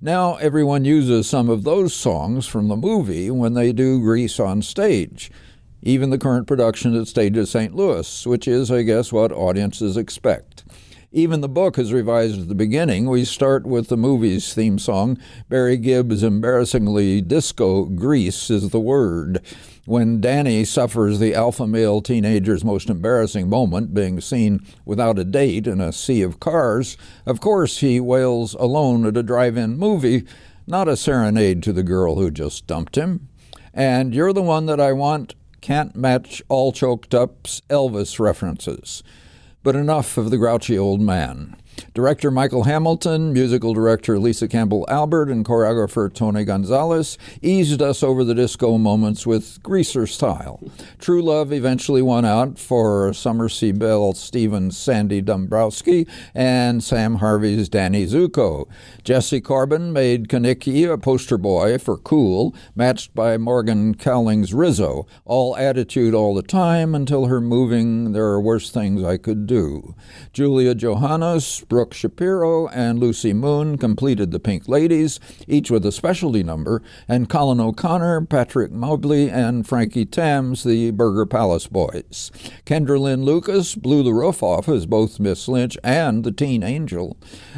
Now 0.00 0.36
everyone 0.36 0.86
uses 0.86 1.28
some 1.28 1.50
of 1.50 1.64
those 1.64 1.92
songs 1.92 2.46
from 2.46 2.68
the 2.68 2.76
movie 2.76 3.30
when 3.30 3.52
they 3.52 3.74
do 3.74 4.00
Grease 4.00 4.40
on 4.40 4.62
stage. 4.62 5.30
Even 5.82 6.08
the 6.08 6.18
current 6.18 6.46
production 6.46 6.98
at 6.98 7.08
Stage 7.08 7.36
of 7.36 7.46
St. 7.46 7.74
Louis, 7.74 8.26
which 8.26 8.48
is, 8.48 8.70
I 8.70 8.82
guess, 8.82 9.12
what 9.12 9.32
audiences 9.32 9.98
expect. 9.98 10.64
Even 11.12 11.40
the 11.40 11.48
book 11.48 11.76
is 11.76 11.92
revised 11.92 12.40
at 12.40 12.46
the 12.46 12.54
beginning. 12.54 13.10
We 13.10 13.24
start 13.24 13.66
with 13.66 13.88
the 13.88 13.96
movie's 13.96 14.54
theme 14.54 14.78
song. 14.78 15.18
Barry 15.48 15.76
Gibb's 15.76 16.22
embarrassingly 16.22 17.20
disco 17.20 17.86
Grease 17.86 18.48
is 18.48 18.70
the 18.70 18.78
word. 18.78 19.40
When 19.86 20.20
Danny 20.20 20.64
suffers 20.64 21.18
the 21.18 21.34
alpha 21.34 21.66
male 21.66 22.00
teenager's 22.00 22.64
most 22.64 22.88
embarrassing 22.88 23.48
moment, 23.48 23.92
being 23.92 24.20
seen 24.20 24.64
without 24.84 25.18
a 25.18 25.24
date 25.24 25.66
in 25.66 25.80
a 25.80 25.92
sea 25.92 26.22
of 26.22 26.38
cars, 26.38 26.96
of 27.26 27.40
course 27.40 27.78
he 27.78 27.98
wails 27.98 28.54
alone 28.54 29.04
at 29.04 29.16
a 29.16 29.24
drive 29.24 29.56
in 29.56 29.76
movie, 29.76 30.22
not 30.68 30.86
a 30.86 30.96
serenade 30.96 31.60
to 31.64 31.72
the 31.72 31.82
girl 31.82 32.20
who 32.20 32.30
just 32.30 32.68
dumped 32.68 32.94
him. 32.96 33.28
And 33.74 34.14
you're 34.14 34.32
the 34.32 34.42
one 34.42 34.66
that 34.66 34.78
I 34.78 34.92
want 34.92 35.34
can't 35.60 35.96
match 35.96 36.40
all 36.48 36.70
choked 36.70 37.14
up's 37.14 37.62
Elvis 37.62 38.20
references. 38.20 39.02
But 39.62 39.76
enough 39.76 40.16
of 40.16 40.30
the 40.30 40.38
grouchy 40.38 40.78
old 40.78 41.02
man. 41.02 41.56
Director 41.94 42.30
Michael 42.30 42.64
Hamilton, 42.64 43.32
musical 43.32 43.74
director 43.74 44.18
Lisa 44.18 44.48
Campbell 44.48 44.84
Albert, 44.88 45.28
and 45.28 45.44
choreographer 45.44 46.12
Tony 46.12 46.44
Gonzalez 46.44 47.18
eased 47.42 47.82
us 47.82 48.02
over 48.02 48.24
the 48.24 48.34
disco 48.34 48.78
moments 48.78 49.26
with 49.26 49.62
greaser 49.62 50.06
style. 50.06 50.60
True 50.98 51.22
Love 51.22 51.52
eventually 51.52 52.02
won 52.02 52.24
out 52.24 52.58
for 52.58 53.12
Summer 53.12 53.48
C. 53.48 53.72
Bell 53.72 54.12
Stevens' 54.12 54.76
Sandy 54.76 55.22
Dumbrowski 55.22 56.08
and 56.34 56.82
Sam 56.82 57.16
Harvey's 57.16 57.68
Danny 57.68 58.06
Zuko. 58.06 58.68
Jesse 59.04 59.40
Corbin 59.40 59.92
made 59.92 60.28
Kenickie 60.28 60.90
a 60.90 60.98
poster 60.98 61.38
boy 61.38 61.78
for 61.78 61.96
Cool, 61.96 62.54
matched 62.74 63.14
by 63.14 63.36
Morgan 63.36 63.94
Cowling's 63.94 64.54
Rizzo. 64.54 65.06
All 65.24 65.56
attitude 65.56 66.14
all 66.14 66.34
the 66.34 66.42
time 66.42 66.94
until 66.94 67.26
her 67.26 67.40
moving 67.40 68.12
There 68.12 68.26
Are 68.26 68.40
Worse 68.40 68.70
Things 68.70 69.02
I 69.02 69.16
Could 69.16 69.46
Do. 69.46 69.94
Julia 70.32 70.74
Johannes 70.74 71.64
Brooke 71.70 71.94
Shapiro 71.94 72.66
and 72.68 72.98
Lucy 72.98 73.32
Moon 73.32 73.78
completed 73.78 74.32
the 74.32 74.40
Pink 74.40 74.68
Ladies, 74.68 75.20
each 75.46 75.70
with 75.70 75.86
a 75.86 75.92
specialty 75.92 76.42
number, 76.42 76.82
and 77.06 77.28
Colin 77.30 77.60
O'Connor, 77.60 78.26
Patrick 78.26 78.72
Mobley, 78.72 79.30
and 79.30 79.66
Frankie 79.66 80.04
Thames, 80.04 80.64
the 80.64 80.90
Burger 80.90 81.24
Palace 81.24 81.68
Boys. 81.68 82.32
Kendra 82.66 82.98
Lynn 82.98 83.22
Lucas 83.22 83.76
blew 83.76 84.02
the 84.02 84.12
roof 84.12 84.42
off 84.42 84.68
as 84.68 84.84
both 84.84 85.20
Miss 85.20 85.46
Lynch 85.46 85.78
and 85.84 86.24
the 86.24 86.32
Teen 86.32 86.64
Angel. 86.64 87.16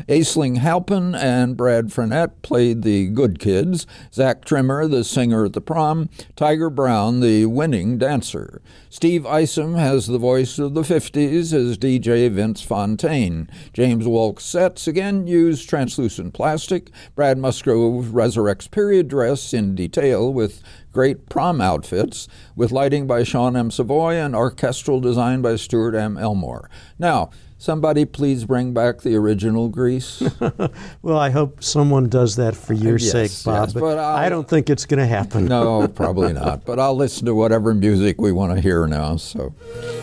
Aisling 0.08 0.58
Halpin 0.58 1.14
and 1.14 1.56
Brad 1.56 1.86
Frenette 1.86 2.42
played 2.42 2.82
the 2.82 3.08
good 3.08 3.38
kids, 3.38 3.86
Zach 4.12 4.44
Trimmer, 4.44 4.86
the 4.86 5.04
singer 5.04 5.46
at 5.46 5.54
the 5.54 5.62
prom, 5.62 6.10
Tiger 6.36 6.68
Brown, 6.68 7.20
the 7.20 7.46
winning 7.46 7.96
dancer. 7.96 8.60
Steve 8.90 9.24
Isom 9.24 9.74
has 9.76 10.06
the 10.06 10.18
voice 10.18 10.58
of 10.58 10.74
the 10.74 10.82
50s 10.82 11.54
as 11.54 11.78
DJ 11.78 12.30
Vince 12.30 12.60
Fontaine. 12.60 13.48
James 13.72 14.01
James 14.02 14.12
Wolk 14.12 14.40
sets 14.40 14.88
again 14.88 15.28
use 15.28 15.64
translucent 15.64 16.34
plastic. 16.34 16.90
Brad 17.14 17.38
Musgrove 17.38 18.06
resurrects 18.06 18.68
period 18.68 19.06
dress 19.06 19.54
in 19.54 19.76
detail 19.76 20.32
with 20.32 20.60
great 20.90 21.28
prom 21.28 21.60
outfits, 21.60 22.26
with 22.56 22.72
lighting 22.72 23.06
by 23.06 23.22
Sean 23.22 23.56
M. 23.56 23.70
Savoy 23.70 24.14
and 24.14 24.34
orchestral 24.34 24.98
design 25.00 25.40
by 25.40 25.54
Stuart 25.54 25.94
M. 25.94 26.18
Elmore. 26.18 26.68
Now, 26.98 27.30
somebody 27.58 28.04
please 28.04 28.44
bring 28.44 28.74
back 28.74 29.02
the 29.02 29.14
original 29.14 29.68
Grease. 29.68 30.20
well, 31.02 31.18
I 31.18 31.30
hope 31.30 31.62
someone 31.62 32.08
does 32.08 32.34
that 32.36 32.56
for 32.56 32.72
your 32.72 32.96
yes, 32.96 33.12
sake, 33.12 33.44
Bob. 33.44 33.68
Yes, 33.68 33.74
but, 33.74 33.98
I 33.98 34.28
don't 34.28 34.48
think 34.48 34.68
it's 34.68 34.84
going 34.84 34.98
to 34.98 35.06
happen. 35.06 35.44
no, 35.44 35.86
probably 35.86 36.32
not. 36.42 36.64
But 36.64 36.80
I'll 36.80 36.96
listen 36.96 37.26
to 37.26 37.36
whatever 37.36 37.72
music 37.72 38.20
we 38.20 38.32
want 38.32 38.52
to 38.52 38.60
hear 38.60 38.88
now. 38.88 39.16
So. 39.16 39.54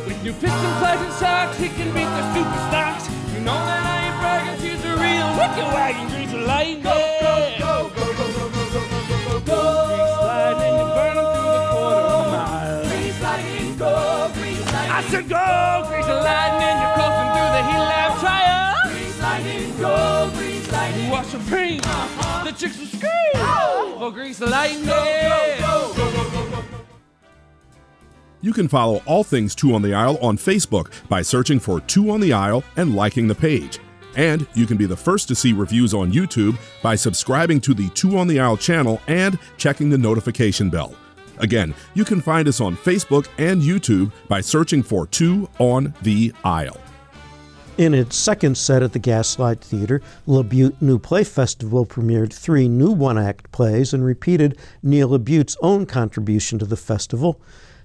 With 0.06 0.24
new 0.24 0.32
fits 0.32 0.54
and 0.54 0.78
pleasant 0.80 1.14
socks, 1.14 1.58
he 1.58 1.68
can 1.68 1.94
beat 1.94 2.06
the 2.06 2.34
super 2.34 2.58
stocks. 2.70 3.10
You 3.34 3.42
know 3.42 3.54
that 3.54 3.89
your 5.58 5.68
wagon, 5.74 6.08
grease 6.10 6.32
the 6.32 6.38
lightning. 6.40 6.84
Go, 6.84 6.90
go, 7.60 7.90
go, 7.90 8.14
go, 8.14 8.26
go, 8.34 8.50
go, 8.50 8.70
go, 8.70 8.84
go, 8.84 9.02
go, 9.08 9.18
go, 9.28 9.40
go. 9.46 9.70
Grease 9.90 10.20
lightning 10.30 10.76
and 10.80 10.90
burn 10.96 11.16
through 11.16 11.54
the 11.54 11.64
quarter 11.72 12.30
mile. 12.30 12.84
Grease 12.90 13.20
lightning, 13.22 13.78
go, 13.78 13.94
grease 14.34 14.66
lightning. 14.74 14.92
I 14.92 15.02
said 15.10 15.26
go, 15.30 15.86
grease 15.90 16.06
the 16.06 16.16
lightning, 16.16 16.76
you're 16.82 16.96
coasting 17.00 17.30
through 17.36 17.52
the 17.56 17.64
heat 17.70 17.84
lap 17.92 18.12
trial. 18.20 18.76
Grease 18.94 19.20
lightning, 19.22 19.70
go, 19.78 20.32
grease 20.36 20.68
lightning. 20.72 21.08
You 21.08 21.14
are 21.14 21.24
supreme, 21.24 21.82
uh-huh. 21.84 22.44
the 22.46 22.52
chicks 22.52 22.78
will 22.80 22.88
scream 22.88 24.00
for 24.00 24.12
grease 24.12 24.40
lightning. 24.42 24.90
You 28.42 28.54
can 28.54 28.70
follow 28.70 29.02
all 29.06 29.26
things 29.26 29.54
Two 29.54 29.76
on 29.76 29.82
the 29.82 29.94
Aisle 29.94 30.18
on 30.22 30.38
Facebook 30.38 30.92
by 31.10 31.22
searching 31.22 31.60
for 31.60 31.82
Two 31.82 32.10
on 32.10 32.22
the 32.22 32.32
Aisle 32.32 32.64
and 32.78 32.96
liking 32.96 33.28
the 33.28 33.36
page. 33.36 33.80
And 34.16 34.48
you 34.54 34.66
can 34.66 34.78
be 34.78 34.86
the 34.86 34.98
first 34.98 35.28
to 35.28 35.36
see 35.36 35.54
reviews 35.54 35.94
on 35.94 36.12
YouTube 36.12 36.58
by 36.82 36.96
subscribing 36.96 37.62
to 37.62 37.74
the 37.74 37.90
Two 37.90 38.18
on 38.18 38.28
the 38.28 38.40
Aisle 38.40 38.58
channel 38.58 39.02
and 39.08 39.38
checking 39.58 39.90
the 39.90 39.98
notification 39.98 40.70
bell. 40.70 40.96
Again, 41.38 41.74
you 41.94 42.04
can 42.04 42.22
find 42.22 42.48
us 42.48 42.60
on 42.60 42.76
Facebook 42.76 43.28
and 43.38 43.62
YouTube 43.62 44.12
by 44.28 44.42
searching 44.42 44.84
for 44.84 45.08
Two 45.08 45.50
on 45.58 45.94
the 46.02 46.34
Aisle. 46.44 46.78
In 47.78 47.94
its 47.94 48.18
second 48.18 48.58
set 48.58 48.84
at 48.84 48.92
the 48.92 49.00
Gaslight 49.00 49.62
Theater, 49.62 50.02
LaBute 50.28 50.82
New 50.82 51.00
Play 51.00 51.24
Festival 51.24 51.86
premiered 51.86 52.34
three 52.34 52.68
new 52.68 52.92
one 52.92 53.18
act 53.18 53.50
plays 53.54 53.94
and 53.94 54.04
repeated 54.04 54.58
Neil 54.84 55.08
LaBute's 55.18 55.56
own 55.62 55.86
contribution 55.86 56.60
to 56.60 56.66
the 56.66 56.76
festival. 56.76 57.40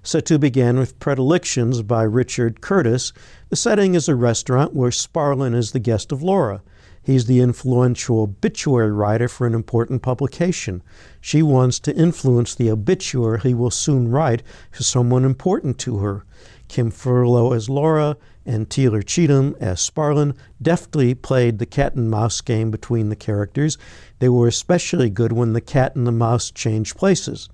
Set 0.06 0.26
two 0.26 0.38
began 0.38 0.78
with 0.78 1.00
Predilections 1.00 1.80
by 1.80 2.02
Richard 2.02 2.60
Curtis. 2.60 3.14
The 3.48 3.56
setting 3.56 3.94
is 3.94 4.06
a 4.06 4.14
restaurant 4.14 4.74
where 4.74 4.90
Sparlin 4.90 5.54
is 5.54 5.72
the 5.72 5.78
guest 5.78 6.12
of 6.12 6.22
Laura. 6.22 6.60
He's 7.02 7.24
the 7.24 7.40
influential 7.40 8.20
obituary 8.20 8.92
writer 8.92 9.28
for 9.28 9.46
an 9.46 9.54
important 9.54 10.02
publication. 10.02 10.82
She 11.22 11.42
wants 11.42 11.80
to 11.80 11.96
influence 11.96 12.54
the 12.54 12.70
obituary 12.70 13.40
he 13.40 13.54
will 13.54 13.70
soon 13.70 14.10
write 14.10 14.42
for 14.70 14.82
someone 14.82 15.24
important 15.24 15.78
to 15.78 15.96
her. 15.96 16.26
Kim 16.68 16.90
Furlow 16.90 17.56
as 17.56 17.70
Laura 17.70 18.18
and 18.46 18.68
Taylor 18.68 19.02
Cheatham 19.02 19.56
as 19.60 19.80
Sparlin 19.80 20.34
deftly 20.60 21.14
played 21.14 21.58
the 21.58 21.66
cat 21.66 21.94
and 21.94 22.10
mouse 22.10 22.40
game 22.40 22.70
between 22.70 23.08
the 23.08 23.16
characters. 23.16 23.78
They 24.18 24.28
were 24.28 24.48
especially 24.48 25.10
good 25.10 25.32
when 25.32 25.52
the 25.52 25.60
cat 25.60 25.96
and 25.96 26.06
the 26.06 26.12
mouse 26.12 26.50
changed 26.50 26.96
places. 26.96 27.48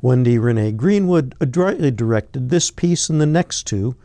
Wendy 0.00 0.38
Renee 0.38 0.72
Greenwood 0.72 1.34
adroitly 1.40 1.90
directed 1.90 2.48
this 2.48 2.70
piece 2.70 3.10
and 3.10 3.20
the 3.20 3.26
next 3.26 3.66
two. 3.66 3.96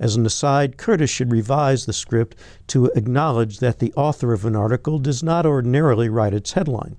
As 0.00 0.16
an 0.16 0.26
aside, 0.26 0.76
Curtis 0.76 1.10
should 1.10 1.30
revise 1.30 1.86
the 1.86 1.92
script 1.92 2.36
to 2.68 2.86
acknowledge 2.96 3.60
that 3.60 3.78
the 3.78 3.92
author 3.94 4.32
of 4.32 4.44
an 4.44 4.56
article 4.56 4.98
does 4.98 5.22
not 5.22 5.46
ordinarily 5.46 6.08
write 6.08 6.34
its 6.34 6.52
headline. 6.52 6.96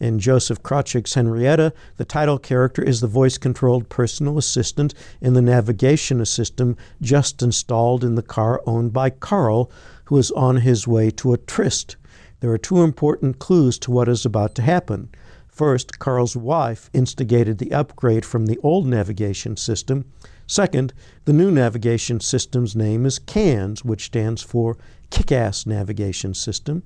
In 0.00 0.18
Joseph 0.18 0.62
Krawczyk's 0.62 1.14
Henrietta, 1.14 1.72
the 1.96 2.04
title 2.04 2.38
character 2.38 2.82
is 2.82 3.00
the 3.00 3.06
voice 3.06 3.38
controlled 3.38 3.88
personal 3.88 4.38
assistant 4.38 4.92
in 5.20 5.34
the 5.34 5.42
navigation 5.42 6.24
system 6.26 6.76
just 7.00 7.42
installed 7.42 8.02
in 8.02 8.16
the 8.16 8.22
car 8.22 8.60
owned 8.66 8.92
by 8.92 9.10
Carl, 9.10 9.70
who 10.06 10.18
is 10.18 10.32
on 10.32 10.58
his 10.58 10.88
way 10.88 11.10
to 11.10 11.32
a 11.32 11.38
tryst. 11.38 11.96
There 12.40 12.50
are 12.50 12.58
two 12.58 12.82
important 12.82 13.38
clues 13.38 13.78
to 13.78 13.90
what 13.90 14.08
is 14.08 14.26
about 14.26 14.54
to 14.56 14.62
happen. 14.62 15.10
First, 15.46 16.00
Carl's 16.00 16.36
wife 16.36 16.90
instigated 16.92 17.58
the 17.58 17.72
upgrade 17.72 18.24
from 18.24 18.46
the 18.46 18.58
old 18.58 18.86
navigation 18.86 19.56
system. 19.56 20.04
Second, 20.46 20.92
the 21.24 21.32
new 21.32 21.50
navigation 21.50 22.18
system's 22.18 22.74
name 22.74 23.06
is 23.06 23.20
CANS, 23.20 23.84
which 23.84 24.06
stands 24.06 24.42
for 24.42 24.76
Kick 25.14 25.30
Ass 25.30 25.64
Navigation 25.64 26.34
System. 26.34 26.82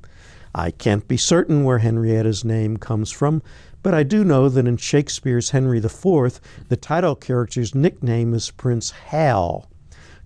I 0.55 0.71
can't 0.71 1.09
be 1.09 1.17
certain 1.17 1.65
where 1.65 1.79
Henrietta's 1.79 2.45
name 2.45 2.77
comes 2.77 3.11
from, 3.11 3.43
but 3.83 3.95
I 3.95 4.03
do 4.03 4.23
know 4.23 4.51
that 4.51 4.67
in 4.67 4.77
Shakespeare's 4.77 5.53
Henry 5.53 5.79
IV, 5.79 6.39
the 6.69 6.77
title 6.79 7.15
character's 7.15 7.75
nickname 7.75 8.35
is 8.35 8.51
Prince 8.51 8.91
Hal. 8.91 9.71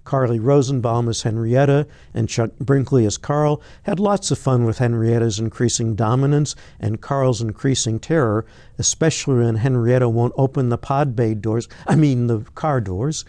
Carly 0.02 0.40
Rosenbaum 0.40 1.08
as 1.08 1.22
Henrietta 1.22 1.86
and 2.12 2.28
Chuck 2.28 2.50
Brinkley 2.58 3.06
as 3.06 3.18
Carl 3.18 3.62
had 3.84 4.00
lots 4.00 4.32
of 4.32 4.38
fun 4.38 4.64
with 4.64 4.78
Henrietta's 4.78 5.38
increasing 5.38 5.94
dominance 5.94 6.56
and 6.80 7.00
Carl's 7.00 7.40
increasing 7.40 8.00
terror, 8.00 8.44
especially 8.78 9.36
when 9.44 9.54
Henrietta 9.54 10.08
won't 10.08 10.34
open 10.36 10.70
the 10.70 10.76
pod 10.76 11.14
bay 11.14 11.34
doors, 11.34 11.68
I 11.86 11.94
mean 11.94 12.26
the 12.26 12.40
car 12.56 12.80
doors. 12.80 13.24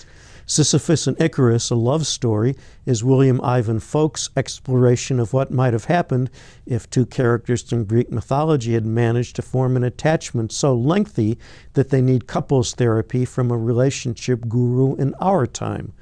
Sisyphus 0.46 1.08
and 1.08 1.20
Icarus, 1.22 1.70
a 1.70 1.76
love 1.76 2.06
story, 2.06 2.56
is 2.86 3.04
William 3.04 3.40
Ivan 3.42 3.80
Folk's 3.80 4.30
exploration 4.36 5.20
of 5.20 5.32
what 5.32 5.52
might 5.52 5.72
have 5.72 5.86
happened 5.86 6.30
if 6.66 6.90
two 6.90 7.06
characters 7.06 7.64
from 7.64 7.86
Greek 7.86 8.12
mythology 8.12 8.74
had 8.74 8.86
managed 8.86 9.38
to 9.38 9.42
form 9.42 9.78
an 9.78 9.84
attachment 9.84 10.52
so 10.52 10.76
lengthy 10.76 11.38
that 11.74 11.90
they 11.92 12.02
need 12.02 12.28
couples 12.28 12.74
therapy 12.76 13.24
from 13.24 13.52
a 13.52 13.58
relationship 13.58 14.48
guru 14.50 14.96
in 14.96 15.14
our 15.22 15.48
time. 15.48 15.94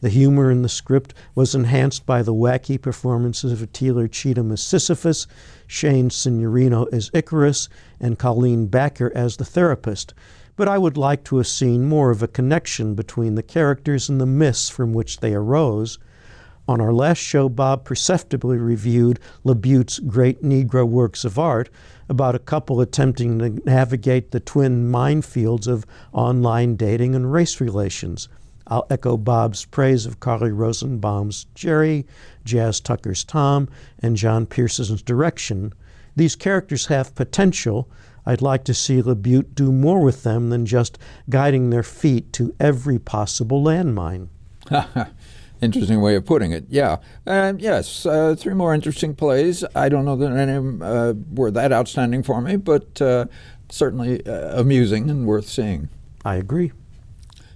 The 0.00 0.08
humor 0.08 0.50
in 0.50 0.62
the 0.62 0.68
script 0.68 1.14
was 1.34 1.54
enhanced 1.54 2.06
by 2.06 2.22
the 2.22 2.34
wacky 2.34 2.80
performances 2.80 3.60
of 3.60 3.72
Taylor 3.72 4.08
Cheatham 4.08 4.52
as 4.52 4.62
Sisyphus, 4.62 5.26
Shane 5.66 6.10
Signorino 6.10 6.84
as 6.86 7.10
Icarus, 7.12 7.68
and 8.00 8.18
Colleen 8.18 8.66
Backer 8.66 9.12
as 9.14 9.36
the 9.36 9.44
therapist 9.44 10.14
but 10.56 10.68
I 10.68 10.78
would 10.78 10.96
like 10.96 11.22
to 11.24 11.36
have 11.36 11.46
seen 11.46 11.84
more 11.84 12.10
of 12.10 12.22
a 12.22 12.28
connection 12.28 12.94
between 12.94 13.34
the 13.34 13.42
characters 13.42 14.08
and 14.08 14.20
the 14.20 14.26
myths 14.26 14.68
from 14.68 14.92
which 14.92 15.20
they 15.20 15.34
arose. 15.34 15.98
On 16.68 16.80
our 16.80 16.92
last 16.92 17.18
show, 17.18 17.48
Bob 17.48 17.84
perceptibly 17.84 18.56
reviewed 18.56 19.20
LaBute's 19.44 20.00
great 20.00 20.42
Negro 20.42 20.84
works 20.88 21.24
of 21.24 21.38
art 21.38 21.68
about 22.08 22.34
a 22.34 22.40
couple 22.40 22.80
attempting 22.80 23.38
to 23.38 23.50
navigate 23.64 24.32
the 24.32 24.40
twin 24.40 24.90
minefields 24.90 25.68
of 25.68 25.86
online 26.12 26.74
dating 26.74 27.14
and 27.14 27.32
race 27.32 27.60
relations. 27.60 28.28
I'll 28.66 28.86
echo 28.90 29.16
Bob's 29.16 29.64
praise 29.64 30.06
of 30.06 30.18
Carly 30.18 30.50
Rosenbaum's 30.50 31.46
Jerry, 31.54 32.04
Jazz 32.44 32.80
Tucker's 32.80 33.22
Tom, 33.22 33.68
and 34.00 34.16
John 34.16 34.44
Pearson's 34.44 35.02
direction. 35.02 35.72
These 36.16 36.34
characters 36.34 36.86
have 36.86 37.14
potential, 37.14 37.88
I'd 38.26 38.42
like 38.42 38.64
to 38.64 38.74
see 38.74 39.00
LaBute 39.00 39.54
do 39.54 39.70
more 39.72 40.02
with 40.02 40.24
them 40.24 40.50
than 40.50 40.66
just 40.66 40.98
guiding 41.30 41.70
their 41.70 41.82
feet 41.82 42.32
to 42.34 42.54
every 42.58 42.98
possible 42.98 43.62
landmine. 43.62 44.28
interesting 45.60 46.00
way 46.00 46.16
of 46.16 46.24
putting 46.24 46.52
it. 46.52 46.66
Yeah. 46.68 46.96
Uh, 47.26 47.54
yes, 47.56 48.04
uh, 48.04 48.34
three 48.36 48.54
more 48.54 48.74
interesting 48.74 49.14
plays. 49.14 49.64
I 49.74 49.88
don't 49.88 50.04
know 50.04 50.16
that 50.16 50.32
any 50.32 50.52
of 50.52 50.64
them 50.64 50.82
uh, 50.82 51.12
were 51.32 51.50
that 51.52 51.72
outstanding 51.72 52.22
for 52.22 52.40
me, 52.40 52.56
but 52.56 53.00
uh, 53.00 53.26
certainly 53.68 54.26
uh, 54.26 54.60
amusing 54.60 55.08
and 55.08 55.26
worth 55.26 55.48
seeing. 55.48 55.88
I 56.24 56.36
agree. 56.36 56.72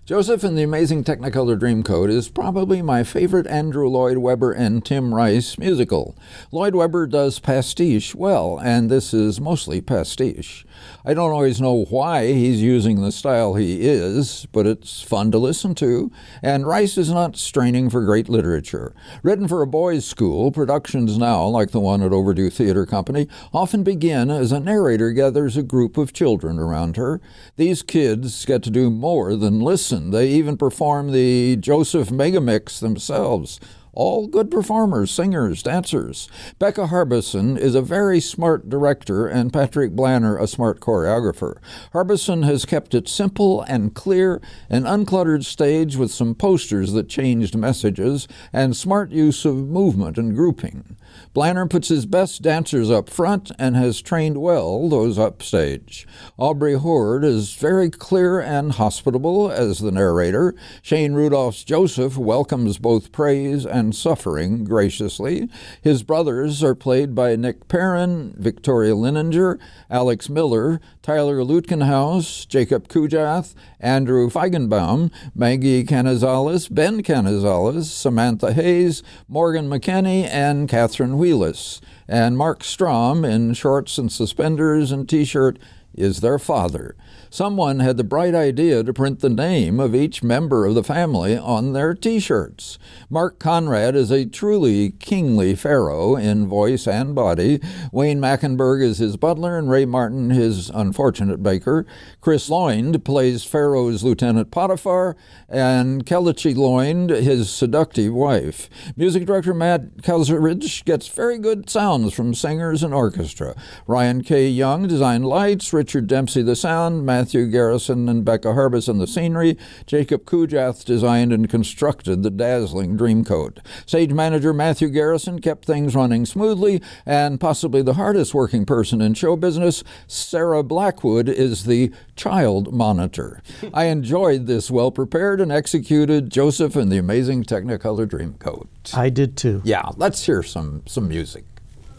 Joseph 0.07 0.43
and 0.43 0.59
the 0.59 0.63
Amazing 0.63 1.05
Technicolor 1.05 1.57
Dreamcoat 1.57 2.09
is 2.09 2.29
probably 2.29 2.83
my 2.83 3.05
favorite 3.05 3.47
Andrew 3.47 3.87
Lloyd 3.87 4.19
Webber 4.19 4.51
and 4.51 4.85
Tim 4.85 5.15
Rice 5.15 5.57
musical. 5.57 6.17
Lloyd 6.51 6.75
Webber 6.75 7.07
does 7.07 7.39
pastiche 7.39 8.15
well, 8.15 8.59
and 8.59 8.91
this 8.91 9.15
is 9.15 9.41
mostly 9.41 9.81
pastiche. 9.81 10.67
I 11.03 11.15
don't 11.15 11.33
always 11.33 11.63
know 11.63 11.87
why 11.89 12.27
he's 12.27 12.61
using 12.61 13.01
the 13.01 13.11
style 13.11 13.55
he 13.55 13.89
is, 13.89 14.47
but 14.53 14.67
it's 14.67 15.01
fun 15.01 15.31
to 15.31 15.39
listen 15.39 15.75
to, 15.77 16.13
and 16.43 16.67
Rice 16.67 16.99
is 16.99 17.11
not 17.11 17.39
straining 17.39 17.89
for 17.89 18.05
great 18.05 18.29
literature. 18.29 18.95
Written 19.23 19.49
for 19.49 19.63
a 19.63 19.67
boys' 19.67 20.05
school, 20.05 20.53
productions 20.53 21.17
now, 21.17 21.47
like 21.47 21.71
the 21.71 21.81
one 21.81 22.03
at 22.03 22.13
Overdue 22.13 22.51
Theater 22.51 22.85
Company, 22.85 23.29
often 23.51 23.83
begin 23.83 24.31
as 24.31 24.53
a 24.53 24.61
narrator 24.61 25.11
gathers 25.13 25.57
a 25.57 25.63
group 25.63 25.97
of 25.97 26.13
children 26.13 26.59
around 26.59 26.99
her. 26.99 27.19
These 27.57 27.83
kids 27.83 28.45
get 28.45 28.63
to 28.65 28.71
do 28.71 28.91
more 28.91 29.37
than 29.37 29.61
listen, 29.61 30.11
they 30.11 30.29
even 30.29 30.59
perform 30.59 31.13
the 31.13 31.57
Joseph 31.57 32.11
Megamix 32.11 32.79
themselves 32.79 33.59
all 33.92 34.26
good 34.26 34.50
performers, 34.50 35.11
singers, 35.11 35.62
dancers. 35.62 36.29
Becca 36.59 36.88
Harbison 36.88 37.57
is 37.57 37.74
a 37.74 37.83
very 37.83 38.20
smart 38.20 38.68
director, 38.68 39.26
and 39.26 39.53
Patrick 39.53 39.92
Blanner 39.92 40.40
a 40.40 40.46
smart 40.46 40.81
choreographer. 40.81 41.57
Harbison 41.92 42.42
has 42.42 42.64
kept 42.64 42.94
it 42.94 43.09
simple 43.09 43.62
and 43.62 43.94
clear, 43.94 44.40
an 44.68 44.85
uncluttered 44.85 45.44
stage 45.44 45.96
with 45.96 46.11
some 46.11 46.35
posters 46.35 46.92
that 46.92 47.09
changed 47.09 47.57
messages, 47.57 48.29
and 48.53 48.76
smart 48.76 49.11
use 49.11 49.44
of 49.44 49.57
movement 49.57 50.18
and 50.18 50.35
grouping. 50.35 50.96
Blanner 51.33 51.71
puts 51.71 51.87
his 51.87 52.07
best 52.07 52.43
dancers 52.43 52.90
up 52.90 53.09
front 53.09 53.53
and 53.57 53.77
has 53.77 54.03
trained 54.03 54.38
well 54.38 54.88
those 54.88 55.16
upstage. 55.16 56.05
Aubrey 56.37 56.75
Horde 56.75 57.25
is 57.25 57.55
very 57.55 57.88
clear 57.88 58.40
and 58.40 58.73
hospitable 58.73 59.49
as 59.49 59.79
the 59.79 59.93
narrator. 59.93 60.57
Shane 60.83 61.12
Rudolph's 61.12 61.62
Joseph 61.62 62.16
welcomes 62.16 62.79
both 62.79 63.12
praise 63.12 63.64
and 63.64 63.95
suffering 63.95 64.64
graciously. 64.64 65.49
His 65.81 66.03
brothers 66.03 66.64
are 66.64 66.75
played 66.75 67.14
by 67.14 67.37
Nick 67.37 67.69
Perrin, 67.69 68.35
Victoria 68.37 68.95
Lininger, 68.95 69.61
Alex 69.88 70.29
Miller, 70.29 70.81
Tyler 71.01 71.45
Lutkenhaus, 71.45 72.45
Jacob 72.49 72.88
Kujath, 72.88 73.55
Andrew 73.81 74.29
Feigenbaum, 74.29 75.11
Maggie 75.35 75.85
Canizales, 75.85 76.73
Ben 76.73 77.03
Canizales, 77.03 77.85
Samantha 77.85 78.53
Hayes, 78.53 79.03
Morgan 79.29 79.69
McKenney, 79.69 80.25
and 80.25 80.69
Catherine 80.69 81.19
Wheelis. 81.19 81.81
And 82.07 82.37
Mark 82.37 82.62
Strom 82.62 83.25
in 83.25 83.55
shorts 83.55 83.99
and 83.99 84.12
suspenders 84.12 84.93
and 84.93 85.09
t 85.09 85.25
shirt 85.25 85.59
is 85.94 86.20
their 86.20 86.38
father. 86.38 86.96
Someone 87.31 87.79
had 87.79 87.96
the 87.96 88.05
bright 88.05 88.35
idea 88.35 88.83
to 88.83 88.92
print 88.92 89.20
the 89.20 89.29
name 89.29 89.79
of 89.79 89.94
each 89.94 90.22
member 90.22 90.66
of 90.66 90.74
the 90.74 90.83
family 90.83 91.37
on 91.37 91.72
their 91.72 91.94
t 91.94 92.18
shirts. 92.18 92.79
Mark 93.09 93.38
Conrad 93.38 93.94
is 93.94 94.11
a 94.11 94.24
truly 94.24 94.90
kingly 94.90 95.55
pharaoh 95.55 96.16
in 96.16 96.48
voice 96.48 96.88
and 96.88 97.14
body. 97.14 97.61
Wayne 97.92 98.20
Mackenberg 98.20 98.83
is 98.83 98.98
his 98.98 99.16
butler, 99.16 99.57
and 99.57 99.70
Ray 99.70 99.85
Martin 99.85 100.31
his 100.31 100.70
unfortunate 100.70 101.42
baker. 101.42 101.87
Chris 102.20 102.48
Loynd 102.48 103.05
plays 103.05 103.44
Pharaoh's 103.44 104.03
Lieutenant 104.03 104.50
Potiphar, 104.50 105.16
and 105.48 106.05
Kelechi 106.05 106.55
Loynd 106.55 107.11
his 107.11 107.50
seductive 107.50 108.12
wife. 108.12 108.68
Music 108.96 109.24
director 109.26 109.55
Matt 109.55 109.98
Kalsridge 109.98 110.85
gets 110.85 111.09
very 111.09 111.38
good 111.38 111.70
sounds 111.70 112.12
from 112.12 112.35
singers 112.35 112.83
and 112.83 112.92
orchestra. 112.92 113.55
Ryan 113.87 114.22
K. 114.22 114.48
Young 114.48 114.88
designed 114.88 115.26
lights, 115.26 115.72
Richard 115.81 116.09
Dempsey 116.09 116.43
the 116.43 116.57
sound, 116.57 117.07
Matthew 117.07 117.47
Garrison 117.47 118.07
and 118.07 118.23
Becca 118.23 118.53
Harbison 118.53 118.99
the 118.99 119.07
scenery. 119.07 119.57
Jacob 119.87 120.27
Kujath 120.27 120.85
designed 120.85 121.33
and 121.33 121.49
constructed 121.49 122.23
the 122.23 122.29
dazzling 122.31 122.99
Dreamcoat. 122.99 123.61
Stage 123.87 124.12
manager 124.12 124.53
Matthew 124.53 124.90
Garrison 124.90 125.40
kept 125.40 125.64
things 125.64 125.95
running 125.95 126.27
smoothly, 126.27 126.83
and 127.07 127.40
possibly 127.40 127.81
the 127.81 127.95
hardest 127.95 128.35
working 128.35 128.66
person 128.66 129.01
in 129.01 129.14
show 129.14 129.37
business, 129.37 129.83
Sarah 130.07 130.62
Blackwood, 130.62 131.31
is 131.31 131.64
the 131.64 131.90
child 132.14 132.75
monitor. 132.75 133.43
I 133.73 133.85
enjoyed 133.85 134.47
this 134.47 134.71
well 134.71 134.90
prepared 134.90 135.40
and 135.40 135.51
executed 135.51 136.29
Joseph 136.29 136.77
and 136.77 136.93
the 136.93 136.99
Amazing 136.99 137.45
Technicolor 137.45 138.07
Dreamcoat. 138.07 138.66
I 138.93 139.09
did 139.09 139.35
too. 139.35 139.62
Yeah, 139.64 139.88
let's 139.97 140.27
hear 140.27 140.43
some 140.43 140.83
some 140.85 141.09
music. 141.09 141.45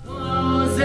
Close 0.05 0.79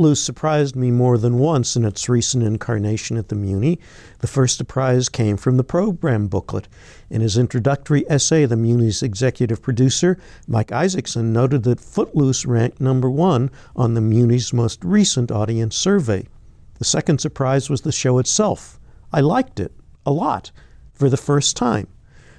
Footloose 0.00 0.24
surprised 0.24 0.76
me 0.76 0.90
more 0.90 1.18
than 1.18 1.36
once 1.36 1.76
in 1.76 1.84
its 1.84 2.08
recent 2.08 2.42
incarnation 2.42 3.18
at 3.18 3.28
the 3.28 3.34
Muny. 3.34 3.78
The 4.20 4.26
first 4.26 4.56
surprise 4.56 5.10
came 5.10 5.36
from 5.36 5.58
the 5.58 5.62
program 5.62 6.26
booklet. 6.26 6.68
In 7.10 7.20
his 7.20 7.36
introductory 7.36 8.08
essay, 8.08 8.46
the 8.46 8.56
Muny's 8.56 9.02
executive 9.02 9.60
producer, 9.60 10.16
Mike 10.48 10.72
Isaacson, 10.72 11.34
noted 11.34 11.64
that 11.64 11.80
Footloose 11.80 12.46
ranked 12.46 12.80
number 12.80 13.10
one 13.10 13.50
on 13.76 13.92
the 13.92 14.00
Muny's 14.00 14.54
most 14.54 14.82
recent 14.82 15.30
audience 15.30 15.76
survey. 15.76 16.26
The 16.78 16.86
second 16.86 17.20
surprise 17.20 17.68
was 17.68 17.82
the 17.82 17.92
show 17.92 18.16
itself. 18.18 18.80
I 19.12 19.20
liked 19.20 19.60
it 19.60 19.74
a 20.06 20.12
lot 20.12 20.50
for 20.94 21.10
the 21.10 21.18
first 21.18 21.58
time. 21.58 21.88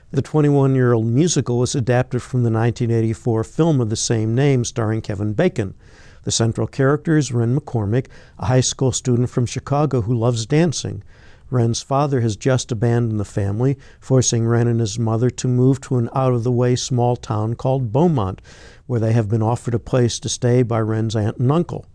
The 0.10 0.24
21 0.24 0.74
year 0.74 0.94
old 0.94 1.06
musical 1.06 1.60
was 1.60 1.76
adapted 1.76 2.24
from 2.24 2.42
the 2.42 2.50
1984 2.50 3.44
film 3.44 3.80
of 3.80 3.92
the 3.92 3.96
same 3.96 4.34
name 4.34 4.66
starring 4.66 5.02
Kevin 5.02 5.34
Bacon. 5.34 5.76
The 6.24 6.32
central 6.32 6.68
character 6.68 7.18
is 7.18 7.32
Ren 7.32 7.60
McCormick, 7.60 8.08
a 8.38 8.46
high 8.46 8.62
school 8.62 8.92
student 8.92 9.30
from 9.30 9.46
Chicago 9.46 10.02
who 10.02 10.14
loves 10.14 10.46
dancing. 10.46 11.04
Ren's 11.50 11.82
father 11.82 12.22
has 12.22 12.36
just 12.36 12.72
abandoned 12.72 13.20
the 13.20 13.26
family, 13.26 13.78
forcing 14.00 14.48
Ren 14.48 14.68
and 14.68 14.80
his 14.80 14.98
mother 14.98 15.30
to 15.32 15.48
move 15.48 15.82
to 15.82 15.98
an 15.98 16.10
out 16.16 16.34
of 16.34 16.44
the 16.44 16.52
way 16.52 16.76
small 16.76 17.16
town 17.16 17.56
called 17.56 17.92
Beaumont, 17.92 18.42
where 18.88 19.00
they 19.00 19.14
have 19.14 19.30
been 19.30 19.42
offered 19.42 19.74
a 19.74 19.80
place 19.80 20.20
to 20.20 20.30
stay 20.30 20.64
by 20.64 20.80
Ren's 20.80 21.16
aunt 21.16 21.38
and 21.38 21.52
uncle. 21.52 21.86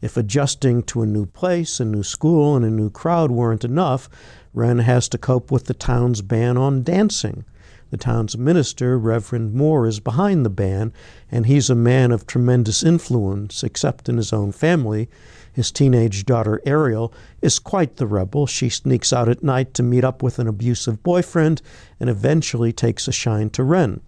If 0.00 0.16
adjusting 0.16 0.82
to 0.84 1.02
a 1.02 1.06
new 1.06 1.26
place, 1.26 1.80
a 1.80 1.84
new 1.84 2.02
school, 2.02 2.54
and 2.54 2.64
a 2.64 2.70
new 2.70 2.90
crowd 2.90 3.30
weren't 3.30 3.64
enough, 3.64 4.08
Ren 4.52 4.80
has 4.80 5.08
to 5.10 5.18
cope 5.18 5.50
with 5.50 5.64
the 5.64 5.74
town's 5.74 6.22
ban 6.22 6.56
on 6.56 6.82
dancing. 6.82 7.44
The 7.92 7.98
town's 7.98 8.38
minister, 8.38 8.98
Reverend 8.98 9.52
Moore, 9.52 9.86
is 9.86 10.00
behind 10.00 10.46
the 10.46 10.50
ban, 10.50 10.94
and 11.30 11.44
he's 11.44 11.68
a 11.68 11.74
man 11.74 12.10
of 12.10 12.26
tremendous 12.26 12.82
influence, 12.82 13.62
except 13.62 14.08
in 14.08 14.16
his 14.16 14.32
own 14.32 14.50
family. 14.52 15.10
His 15.52 15.70
teenage 15.70 16.24
daughter, 16.24 16.62
Ariel, 16.64 17.12
is 17.42 17.58
quite 17.58 17.96
the 17.96 18.06
rebel. 18.06 18.46
She 18.46 18.70
sneaks 18.70 19.12
out 19.12 19.28
at 19.28 19.42
night 19.42 19.74
to 19.74 19.82
meet 19.82 20.04
up 20.04 20.22
with 20.22 20.38
an 20.38 20.48
abusive 20.48 21.02
boyfriend 21.02 21.60
and 22.00 22.08
eventually 22.08 22.72
takes 22.72 23.08
a 23.08 23.12
shine 23.12 23.50
to 23.50 23.62
Ren. 23.62 24.00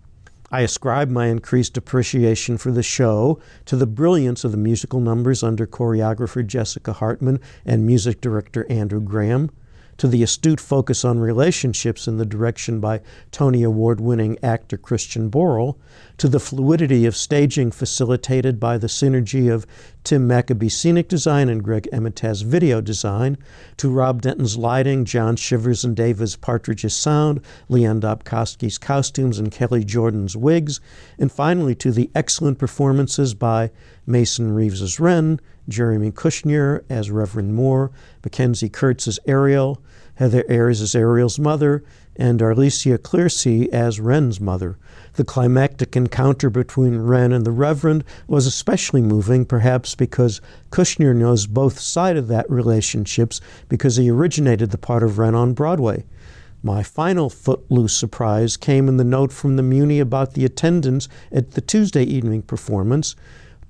I 0.50 0.62
ascribe 0.62 1.10
my 1.10 1.26
increased 1.26 1.76
appreciation 1.76 2.56
for 2.56 2.72
the 2.72 2.82
show 2.82 3.38
to 3.66 3.76
the 3.76 3.86
brilliance 3.86 4.44
of 4.44 4.52
the 4.52 4.56
musical 4.56 5.00
numbers 5.00 5.42
under 5.42 5.66
choreographer 5.66 6.46
Jessica 6.46 6.94
Hartman 6.94 7.38
and 7.66 7.84
music 7.84 8.22
director 8.22 8.64
Andrew 8.70 9.02
Graham, 9.02 9.50
to 9.98 10.08
the 10.08 10.22
astute 10.22 10.60
focus 10.60 11.04
on 11.04 11.18
relationships 11.18 12.06
in 12.08 12.16
the 12.16 12.26
direction 12.26 12.80
by 12.80 13.00
Tony 13.30 13.62
Award 13.62 14.00
winning 14.00 14.38
actor 14.42 14.76
Christian 14.76 15.30
Borle, 15.30 15.76
to 16.18 16.28
the 16.28 16.40
fluidity 16.40 17.06
of 17.06 17.16
staging 17.16 17.70
facilitated 17.70 18.60
by 18.60 18.78
the 18.78 18.86
synergy 18.86 19.52
of 19.52 19.66
Tim 20.04 20.26
Mackabee's 20.26 20.76
scenic 20.76 21.08
design 21.08 21.48
and 21.48 21.62
Greg 21.62 21.88
Emetaz's 21.92 22.42
video 22.42 22.80
design, 22.80 23.38
to 23.78 23.90
Rob 23.90 24.22
Denton's 24.22 24.56
lighting, 24.56 25.04
John 25.04 25.36
Shivers 25.36 25.84
and 25.84 25.96
Davis 25.96 26.36
Partridge's 26.36 26.94
sound, 26.94 27.40
Leon 27.68 28.00
Dobkowski's 28.00 28.78
costumes, 28.78 29.38
and 29.38 29.50
Kelly 29.50 29.84
Jordan's 29.84 30.36
wigs, 30.36 30.80
and 31.18 31.32
finally 31.32 31.74
to 31.76 31.90
the 31.90 32.10
excellent 32.14 32.58
performances 32.58 33.34
by 33.34 33.70
Mason 34.06 34.52
Reeves 34.52 34.82
as 34.82 35.00
Ren, 35.00 35.40
Jeremy 35.68 36.10
Kushnier 36.10 36.84
as 36.90 37.10
Reverend 37.10 37.54
Moore, 37.54 37.90
Mackenzie 38.22 38.68
Kurtz 38.68 39.08
as 39.08 39.18
Ariel, 39.26 39.82
Heather 40.16 40.44
Ayres 40.48 40.80
as 40.80 40.94
Ariel's 40.94 41.38
mother, 41.38 41.82
and 42.16 42.40
Arlesia 42.40 42.98
Clearsea 42.98 43.68
as 43.68 44.00
Ren's 44.00 44.40
mother. 44.40 44.76
The 45.14 45.24
climactic 45.24 45.96
encounter 45.96 46.50
between 46.50 46.98
Ren 46.98 47.32
and 47.32 47.44
the 47.44 47.50
Reverend 47.50 48.04
was 48.26 48.46
especially 48.46 49.02
moving, 49.02 49.44
perhaps 49.44 49.94
because 49.94 50.40
Kushnier 50.70 51.14
knows 51.14 51.46
both 51.46 51.78
sides 51.78 52.18
of 52.18 52.28
that 52.28 52.50
relationships 52.50 53.40
because 53.68 53.96
he 53.96 54.10
originated 54.10 54.70
the 54.70 54.78
part 54.78 55.02
of 55.02 55.18
Ren 55.18 55.34
on 55.34 55.52
Broadway. 55.54 56.04
My 56.62 56.82
final 56.82 57.28
footloose 57.28 57.94
surprise 57.94 58.56
came 58.56 58.88
in 58.88 58.96
the 58.96 59.04
note 59.04 59.32
from 59.32 59.56
the 59.56 59.62
Muny 59.62 60.00
about 60.00 60.32
the 60.32 60.46
attendance 60.46 61.08
at 61.30 61.50
the 61.50 61.60
Tuesday 61.60 62.04
evening 62.04 62.40
performance. 62.42 63.14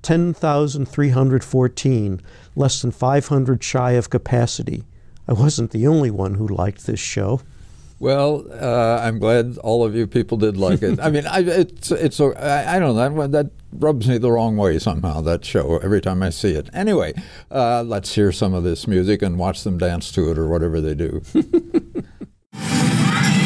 10,314, 0.02 2.20
less 2.54 2.82
than 2.82 2.92
500 2.92 3.64
shy 3.64 3.92
of 3.92 4.10
capacity. 4.10 4.84
I 5.26 5.32
wasn't 5.32 5.70
the 5.72 5.86
only 5.86 6.10
one 6.10 6.34
who 6.34 6.46
liked 6.46 6.86
this 6.86 7.00
show. 7.00 7.40
Well, 8.04 8.44
uh, 8.52 9.00
I'm 9.02 9.18
glad 9.18 9.56
all 9.64 9.82
of 9.82 9.94
you 9.94 10.06
people 10.06 10.36
did 10.36 10.58
like 10.58 10.82
it. 10.82 11.00
I 11.00 11.08
mean, 11.14 11.26
I, 11.26 11.38
it's 11.38 11.90
it's 11.90 12.20
a, 12.20 12.26
I, 12.38 12.76
I 12.76 12.78
don't 12.78 12.94
know 12.94 13.26
that 13.26 13.32
that 13.32 13.50
rubs 13.72 14.06
me 14.06 14.18
the 14.18 14.30
wrong 14.30 14.58
way 14.58 14.78
somehow. 14.78 15.22
That 15.22 15.42
show 15.42 15.78
every 15.78 16.02
time 16.02 16.22
I 16.22 16.28
see 16.28 16.52
it. 16.52 16.68
Anyway, 16.74 17.14
uh, 17.50 17.82
let's 17.82 18.14
hear 18.14 18.30
some 18.30 18.52
of 18.52 18.62
this 18.62 18.86
music 18.86 19.22
and 19.22 19.38
watch 19.38 19.64
them 19.64 19.78
dance 19.78 20.12
to 20.12 20.30
it 20.30 20.36
or 20.36 20.48
whatever 20.48 20.82
they 20.82 20.94
do. 20.94 21.22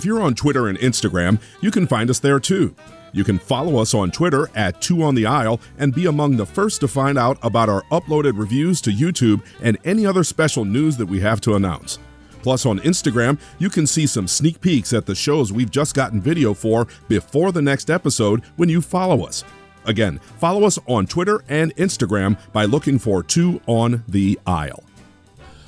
If 0.00 0.06
you're 0.06 0.22
on 0.22 0.34
Twitter 0.34 0.68
and 0.68 0.78
Instagram, 0.78 1.38
you 1.60 1.70
can 1.70 1.86
find 1.86 2.08
us 2.08 2.20
there 2.20 2.40
too. 2.40 2.74
You 3.12 3.22
can 3.22 3.38
follow 3.38 3.76
us 3.76 3.92
on 3.92 4.10
Twitter 4.10 4.48
at 4.54 4.80
Two 4.80 5.02
on 5.02 5.14
the 5.14 5.26
Aisle 5.26 5.60
and 5.76 5.94
be 5.94 6.06
among 6.06 6.38
the 6.38 6.46
first 6.46 6.80
to 6.80 6.88
find 6.88 7.18
out 7.18 7.36
about 7.42 7.68
our 7.68 7.82
uploaded 7.92 8.38
reviews 8.38 8.80
to 8.80 8.92
YouTube 8.92 9.44
and 9.60 9.76
any 9.84 10.06
other 10.06 10.24
special 10.24 10.64
news 10.64 10.96
that 10.96 11.04
we 11.04 11.20
have 11.20 11.42
to 11.42 11.54
announce. 11.54 11.98
Plus, 12.40 12.64
on 12.64 12.78
Instagram, 12.78 13.38
you 13.58 13.68
can 13.68 13.86
see 13.86 14.06
some 14.06 14.26
sneak 14.26 14.62
peeks 14.62 14.94
at 14.94 15.04
the 15.04 15.14
shows 15.14 15.52
we've 15.52 15.70
just 15.70 15.94
gotten 15.94 16.18
video 16.18 16.54
for 16.54 16.86
before 17.06 17.52
the 17.52 17.60
next 17.60 17.90
episode 17.90 18.42
when 18.56 18.70
you 18.70 18.80
follow 18.80 19.26
us. 19.26 19.44
Again, 19.84 20.18
follow 20.38 20.64
us 20.64 20.78
on 20.86 21.06
Twitter 21.08 21.44
and 21.46 21.76
Instagram 21.76 22.38
by 22.54 22.64
looking 22.64 22.98
for 22.98 23.22
Two 23.22 23.60
on 23.66 24.02
the 24.08 24.40
Aisle. 24.46 24.82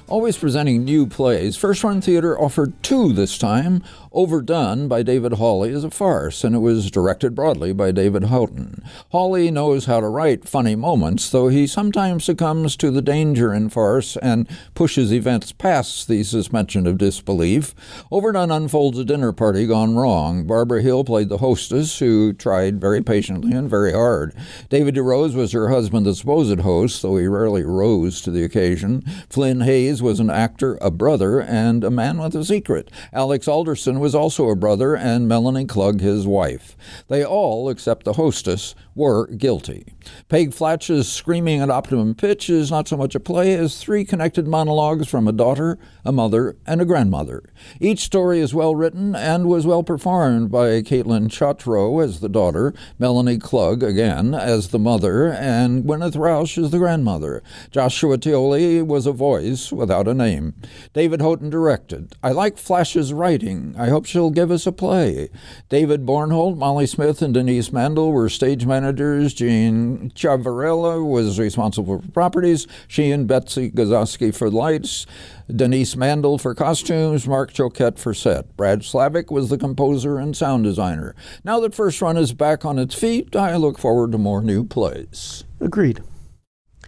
Always 0.08 0.36
presenting 0.36 0.84
new 0.84 1.06
plays, 1.06 1.56
First 1.56 1.82
Run 1.82 2.02
Theater 2.02 2.38
offered 2.38 2.74
two 2.82 3.14
this 3.14 3.38
time. 3.38 3.82
Overdone 4.14 4.88
by 4.88 5.02
David 5.02 5.34
Hawley 5.34 5.70
is 5.70 5.84
a 5.84 5.90
farce, 5.90 6.44
and 6.44 6.54
it 6.54 6.58
was 6.58 6.90
directed 6.90 7.34
broadly 7.34 7.72
by 7.72 7.92
David 7.92 8.24
Houghton. 8.24 8.82
Hawley 9.10 9.50
knows 9.50 9.86
how 9.86 10.00
to 10.00 10.08
write 10.08 10.46
funny 10.46 10.76
moments, 10.76 11.30
though 11.30 11.48
he 11.48 11.66
sometimes 11.66 12.24
succumbs 12.24 12.76
to 12.76 12.90
the 12.90 13.00
danger 13.00 13.54
in 13.54 13.70
farce 13.70 14.18
and 14.18 14.46
pushes 14.74 15.14
events 15.14 15.52
past 15.52 16.08
the 16.08 16.24
suspension 16.24 16.86
of 16.86 16.98
disbelief. 16.98 17.74
Overdone 18.10 18.50
unfolds 18.50 18.98
a 18.98 19.04
dinner 19.04 19.32
party 19.32 19.66
gone 19.66 19.96
wrong. 19.96 20.46
Barbara 20.46 20.82
Hill 20.82 21.04
played 21.04 21.30
the 21.30 21.38
hostess, 21.38 21.98
who 21.98 22.34
tried 22.34 22.80
very 22.80 23.02
patiently 23.02 23.52
and 23.52 23.70
very 23.70 23.92
hard. 23.92 24.34
David 24.68 24.94
DeRose 24.94 25.34
was 25.34 25.52
her 25.52 25.70
husband, 25.70 26.04
the 26.04 26.14
supposed 26.14 26.60
host, 26.60 27.00
though 27.00 27.16
he 27.16 27.26
rarely 27.26 27.62
rose 27.62 28.20
to 28.20 28.30
the 28.30 28.44
occasion. 28.44 29.02
Flynn 29.30 29.62
Hayes 29.62 30.02
was 30.02 30.20
an 30.20 30.28
actor, 30.28 30.76
a 30.82 30.90
brother, 30.90 31.40
and 31.40 31.82
a 31.82 31.90
man 31.90 32.18
with 32.18 32.36
a 32.36 32.44
secret. 32.44 32.90
Alex 33.14 33.48
Alderson 33.48 34.01
was 34.02 34.14
also 34.16 34.48
a 34.48 34.56
brother, 34.56 34.96
and 34.96 35.28
Melanie 35.28 35.64
Klug 35.64 36.00
his 36.00 36.26
wife. 36.26 36.76
They 37.08 37.24
all, 37.24 37.70
except 37.70 38.04
the 38.04 38.14
hostess, 38.14 38.74
were 38.94 39.26
guilty. 39.26 39.94
Peg 40.28 40.52
Flatch's 40.52 41.10
Screaming 41.10 41.60
at 41.60 41.70
Optimum 41.70 42.14
Pitch 42.14 42.50
is 42.50 42.70
not 42.70 42.88
so 42.88 42.96
much 42.96 43.14
a 43.14 43.20
play 43.20 43.54
as 43.54 43.78
three 43.78 44.04
connected 44.04 44.46
monologues 44.46 45.08
from 45.08 45.26
a 45.26 45.32
daughter, 45.32 45.78
a 46.04 46.12
mother, 46.12 46.56
and 46.66 46.80
a 46.80 46.84
grandmother. 46.84 47.42
Each 47.80 48.00
story 48.00 48.40
is 48.40 48.54
well 48.54 48.74
written 48.74 49.14
and 49.14 49.46
was 49.46 49.66
well 49.66 49.82
performed 49.82 50.50
by 50.50 50.82
Caitlin 50.82 51.28
Chotro 51.28 52.04
as 52.04 52.20
the 52.20 52.28
daughter, 52.28 52.74
Melanie 52.98 53.38
Klug 53.38 53.82
again 53.82 54.34
as 54.34 54.68
the 54.68 54.78
mother, 54.78 55.32
and 55.32 55.84
Gwyneth 55.84 56.16
Roush 56.16 56.62
as 56.62 56.70
the 56.70 56.78
grandmother. 56.78 57.42
Joshua 57.70 58.18
Tioli 58.18 58.84
was 58.84 59.06
a 59.06 59.12
voice 59.12 59.72
without 59.72 60.08
a 60.08 60.14
name. 60.14 60.54
David 60.92 61.20
Houghton 61.20 61.50
directed. 61.50 62.14
I 62.22 62.32
like 62.32 62.58
Flash's 62.58 63.12
writing. 63.12 63.74
I 63.78 63.88
hope 63.88 64.04
she'll 64.04 64.30
give 64.30 64.50
us 64.50 64.66
a 64.66 64.72
play. 64.72 65.30
David 65.68 66.04
Bornholt, 66.04 66.56
Molly 66.56 66.86
Smith, 66.86 67.22
and 67.22 67.32
Denise 67.32 67.72
Mandel 67.72 68.12
were 68.12 68.28
stage 68.28 68.66
managers. 68.66 68.81
Jean 68.82 70.10
Chavarella 70.10 71.06
was 71.06 71.38
responsible 71.38 72.00
for 72.00 72.08
properties. 72.12 72.66
She 72.88 73.10
and 73.10 73.28
Betsy 73.28 73.70
Gazowski 73.70 74.34
for 74.34 74.50
lights. 74.50 75.06
Denise 75.54 75.96
Mandel 75.96 76.38
for 76.38 76.54
costumes, 76.54 77.26
Mark 77.26 77.52
Choquette 77.52 77.98
for 77.98 78.14
set. 78.14 78.56
Brad 78.56 78.84
Slavic 78.84 79.30
was 79.30 79.50
the 79.50 79.58
composer 79.58 80.18
and 80.18 80.36
sound 80.36 80.64
designer. 80.64 81.14
Now 81.44 81.60
that 81.60 81.74
First 81.74 82.00
Run 82.02 82.16
is 82.16 82.32
back 82.32 82.64
on 82.64 82.78
its 82.78 82.94
feet, 82.94 83.36
I 83.36 83.56
look 83.56 83.78
forward 83.78 84.12
to 84.12 84.18
more 84.18 84.42
new 84.42 84.64
plays. 84.64 85.44
Agreed. 85.60 86.02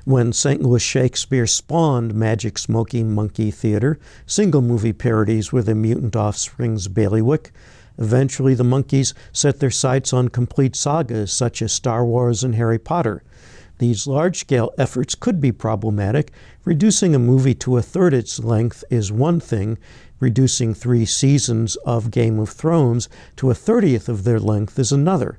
When 0.05 0.35
St. 0.35 0.61
Louis 0.61 0.83
Shakespeare 0.83 1.47
spawned 1.47 2.15
Magic 2.15 2.59
Smoking 2.59 3.15
Monkey 3.15 3.51
Theater, 3.51 3.99
single 4.27 4.61
movie 4.61 4.93
parodies 4.93 5.51
were 5.51 5.63
the 5.63 5.75
mutant 5.75 6.15
offspring's 6.15 6.89
bailiwick. 6.89 7.53
Eventually, 7.99 8.55
the 8.55 8.65
monkeys 8.65 9.15
set 9.33 9.61
their 9.61 9.71
sights 9.71 10.13
on 10.13 10.29
complete 10.29 10.75
sagas 10.75 11.33
such 11.33 11.63
as 11.63 11.73
Star 11.73 12.05
Wars 12.05 12.43
and 12.43 12.55
Harry 12.55 12.79
Potter. 12.79 13.23
These 13.79 14.07
large 14.07 14.39
scale 14.39 14.73
efforts 14.79 15.15
could 15.15 15.41
be 15.41 15.53
problematic. 15.53 16.33
Reducing 16.65 17.15
a 17.15 17.19
movie 17.19 17.55
to 17.57 17.77
a 17.77 17.83
third 17.83 18.15
its 18.15 18.39
length 18.39 18.85
is 18.89 19.11
one 19.11 19.41
thing, 19.41 19.79
reducing 20.21 20.75
three 20.75 21.05
seasons 21.05 21.77
of 21.85 22.11
Game 22.11 22.39
of 22.39 22.51
Thrones 22.51 23.09
to 23.37 23.51
a 23.51 23.55
thirtieth 23.55 24.09
of 24.09 24.25
their 24.25 24.39
length 24.39 24.79
is 24.79 24.93
another. 24.93 25.39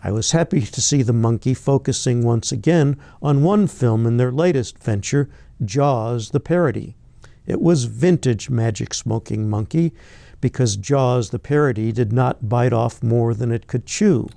I 0.00 0.12
was 0.12 0.32
happy 0.32 0.60
to 0.60 0.80
see 0.80 1.02
the 1.02 1.12
monkey 1.12 1.54
focusing 1.54 2.24
once 2.24 2.52
again 2.52 2.96
on 3.22 3.42
one 3.42 3.66
film 3.66 4.06
in 4.06 4.16
their 4.16 4.32
latest 4.32 4.78
venture, 4.78 5.28
Jaws 5.64 6.30
the 6.30 6.40
parody. 6.40 6.94
It 7.46 7.60
was 7.60 7.84
vintage 7.84 8.50
Magic 8.50 8.92
Smoking 8.92 9.48
Monkey 9.48 9.92
because 10.40 10.76
Jaws 10.76 11.30
the 11.30 11.38
parody 11.38 11.92
did 11.92 12.12
not 12.12 12.48
bite 12.48 12.72
off 12.72 13.02
more 13.02 13.34
than 13.34 13.52
it 13.52 13.66
could 13.66 13.86
chew. 13.86 14.28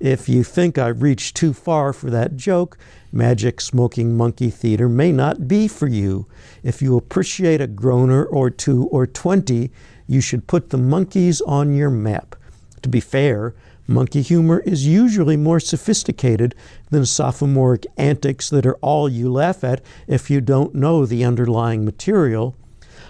If 0.00 0.28
you 0.28 0.44
think 0.44 0.78
I 0.78 0.88
reached 0.88 1.36
too 1.36 1.52
far 1.52 1.92
for 1.92 2.08
that 2.10 2.36
joke, 2.36 2.78
Magic 3.10 3.60
Smoking 3.60 4.16
Monkey 4.16 4.48
Theater 4.48 4.88
may 4.88 5.10
not 5.10 5.48
be 5.48 5.66
for 5.66 5.88
you. 5.88 6.28
If 6.62 6.80
you 6.80 6.96
appreciate 6.96 7.60
a 7.60 7.66
groaner 7.66 8.24
or 8.24 8.48
two 8.48 8.84
or 8.92 9.08
twenty, 9.08 9.72
you 10.06 10.20
should 10.20 10.46
put 10.46 10.70
the 10.70 10.78
monkeys 10.78 11.40
on 11.40 11.74
your 11.74 11.90
map. 11.90 12.36
To 12.82 12.88
be 12.88 13.00
fair, 13.00 13.56
monkey 13.88 14.22
humor 14.22 14.60
is 14.60 14.86
usually 14.86 15.36
more 15.36 15.58
sophisticated 15.58 16.54
than 16.90 17.04
sophomoric 17.04 17.84
antics 17.96 18.50
that 18.50 18.66
are 18.66 18.76
all 18.76 19.08
you 19.08 19.32
laugh 19.32 19.64
at 19.64 19.80
if 20.06 20.30
you 20.30 20.40
don't 20.40 20.76
know 20.76 21.06
the 21.06 21.24
underlying 21.24 21.84
material. 21.84 22.54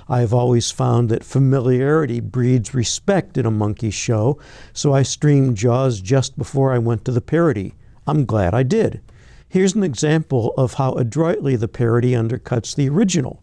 I've 0.08 0.32
always 0.32 0.70
found 0.70 1.10
that 1.10 1.22
familiarity 1.22 2.20
breeds 2.20 2.72
respect 2.72 3.36
in 3.36 3.44
a 3.44 3.50
monkey 3.50 3.90
show, 3.90 4.38
so 4.72 4.94
I 4.94 5.02
streamed 5.02 5.58
Jaws 5.58 6.00
just 6.00 6.38
before 6.38 6.72
I 6.72 6.78
went 6.78 7.04
to 7.04 7.12
the 7.12 7.20
parody. 7.20 7.74
I'm 8.06 8.24
glad 8.24 8.54
I 8.54 8.62
did. 8.62 9.02
Here's 9.50 9.74
an 9.74 9.82
example 9.82 10.54
of 10.56 10.74
how 10.74 10.92
adroitly 10.94 11.56
the 11.56 11.68
parody 11.68 12.12
undercuts 12.12 12.74
the 12.74 12.88
original. 12.88 13.42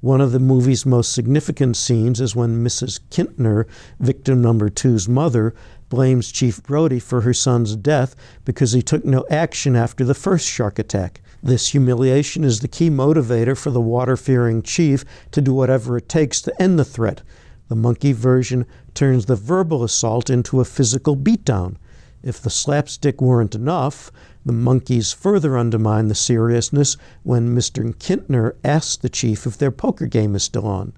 One 0.00 0.22
of 0.22 0.32
the 0.32 0.38
movie's 0.38 0.86
most 0.86 1.12
significant 1.12 1.76
scenes 1.76 2.20
is 2.22 2.34
when 2.34 2.64
Mrs. 2.64 3.00
Kintner, 3.10 3.66
victim 3.98 4.40
number 4.40 4.70
two's 4.70 5.06
mother, 5.06 5.54
blames 5.90 6.32
Chief 6.32 6.62
Brody 6.62 6.98
for 6.98 7.20
her 7.20 7.34
son's 7.34 7.76
death 7.76 8.16
because 8.46 8.72
he 8.72 8.80
took 8.80 9.04
no 9.04 9.26
action 9.30 9.76
after 9.76 10.04
the 10.04 10.14
first 10.14 10.48
shark 10.48 10.78
attack. 10.78 11.20
This 11.42 11.68
humiliation 11.68 12.44
is 12.44 12.60
the 12.60 12.68
key 12.68 12.90
motivator 12.90 13.56
for 13.56 13.70
the 13.70 13.80
water 13.80 14.16
fearing 14.16 14.60
chief 14.60 15.04
to 15.30 15.40
do 15.40 15.54
whatever 15.54 15.96
it 15.96 16.08
takes 16.08 16.42
to 16.42 16.62
end 16.62 16.78
the 16.78 16.84
threat. 16.84 17.22
The 17.68 17.76
monkey 17.76 18.12
version 18.12 18.66
turns 18.92 19.24
the 19.24 19.36
verbal 19.36 19.82
assault 19.82 20.28
into 20.28 20.60
a 20.60 20.66
physical 20.66 21.16
beatdown. 21.16 21.76
If 22.22 22.42
the 22.42 22.50
slapstick 22.50 23.22
weren't 23.22 23.54
enough, 23.54 24.12
the 24.44 24.52
monkeys 24.52 25.12
further 25.12 25.56
undermine 25.56 26.08
the 26.08 26.14
seriousness 26.14 26.98
when 27.22 27.56
Mr. 27.56 27.90
Kintner 27.94 28.56
asks 28.62 28.98
the 28.98 29.08
chief 29.08 29.46
if 29.46 29.56
their 29.56 29.70
poker 29.70 30.06
game 30.06 30.34
is 30.34 30.42
still 30.42 30.66
on. 30.66 30.92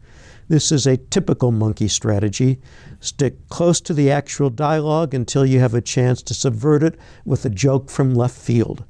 This 0.49 0.73
is 0.73 0.87
a 0.89 0.97
typical 0.97 1.53
monkey 1.53 1.87
strategy. 1.87 2.59
Stick 2.99 3.49
close 3.49 3.81
to 3.83 3.95
the 3.95 4.11
actual 4.11 4.51
dialogue 4.51 5.15
until 5.15 5.47
you 5.47 5.61
have 5.61 5.75
a 5.75 5.81
chance 5.81 6.21
to 6.23 6.35
subvert 6.35 6.83
it 6.83 6.99
with 7.25 7.45
a 7.45 7.51
joke 7.51 7.91
from 7.91 8.15
left 8.15 8.37
field. 8.37 8.85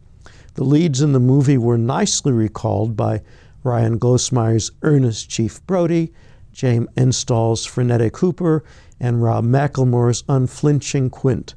The 0.55 0.65
leads 0.65 1.01
in 1.01 1.13
the 1.13 1.21
movie 1.21 1.57
were 1.57 1.79
nicely 1.79 2.33
recalled 2.33 2.97
by 2.97 3.23
Ryan 3.65 3.99
Glosmeyer's 3.99 4.71
earnest 4.83 5.31
Chief 5.31 5.65
Brody, 5.67 6.13
James 6.53 6.89
Entstall's 6.97 7.65
frenetic 7.65 8.19
Hooper, 8.19 8.63
and 9.01 9.23
Rob 9.23 9.45
McLemore's 9.45 10.25
unflinching 10.29 11.11
Quint. 11.11 11.55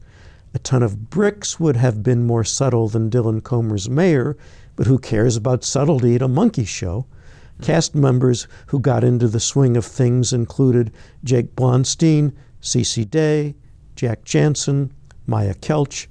A 0.54 0.60
ton 0.60 0.82
of 0.82 1.10
bricks 1.10 1.60
would 1.60 1.76
have 1.76 2.04
been 2.04 2.26
more 2.26 2.46
subtle 2.46 2.88
than 2.88 3.10
Dylan 3.10 3.44
Comer's 3.44 3.90
Mayor, 3.90 4.38
but 4.78 4.88
who 4.88 4.98
cares 4.98 5.36
about 5.36 5.66
subtlety 5.66 6.16
at 6.16 6.22
a 6.22 6.30
monkey 6.30 6.64
show? 6.64 7.06
Cast 7.62 7.96
members 7.96 8.48
who 8.68 8.80
got 8.80 9.04
into 9.04 9.28
the 9.28 9.40
swing 9.40 9.76
of 9.76 9.86
things 9.86 10.32
included 10.32 10.94
Jake 11.24 11.56
Blonstein, 11.56 12.34
Cece 12.62 13.10
Day, 13.10 13.56
Jack 13.96 14.24
Jansen, 14.24 14.94
Maya 15.28 15.54
Kelch, 15.56 16.08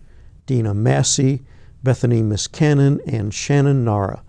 Dina 0.47 0.75
Massey, 0.75 1.43
Bethany 1.85 2.23
Miscannon, 2.23 2.99
and 3.07 3.33
Shannon 3.33 3.85
Nara. 3.85 4.23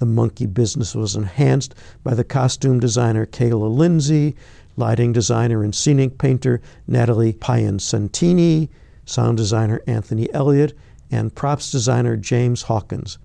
The 0.00 0.06
monkey 0.06 0.44
business 0.44 0.94
was 0.94 1.16
enhanced 1.16 1.74
by 2.02 2.12
the 2.14 2.24
costume 2.24 2.80
designer 2.80 3.24
Kayla 3.24 3.74
Lindsay, 3.74 4.36
lighting 4.76 5.12
designer 5.12 5.62
and 5.62 5.74
scenic 5.74 6.18
painter 6.18 6.60
Natalie 6.86 7.32
Piancentini, 7.32 8.68
sound 9.06 9.38
designer 9.38 9.80
Anthony 9.86 10.30
Elliott, 10.34 10.76
and 11.10 11.34
props 11.34 11.70
designer 11.70 12.16
James 12.16 12.62
Hawkins. 12.62 13.18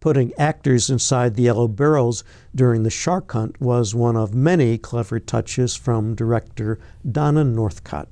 Putting 0.00 0.32
actors 0.34 0.88
inside 0.88 1.34
the 1.34 1.42
yellow 1.42 1.68
barrels 1.68 2.24
during 2.54 2.82
the 2.82 2.90
shark 2.90 3.32
hunt 3.32 3.60
was 3.60 3.94
one 3.94 4.16
of 4.16 4.34
many 4.34 4.78
clever 4.78 5.20
touches 5.20 5.76
from 5.76 6.14
director 6.14 6.78
Donna 7.08 7.44
Northcott. 7.44 8.08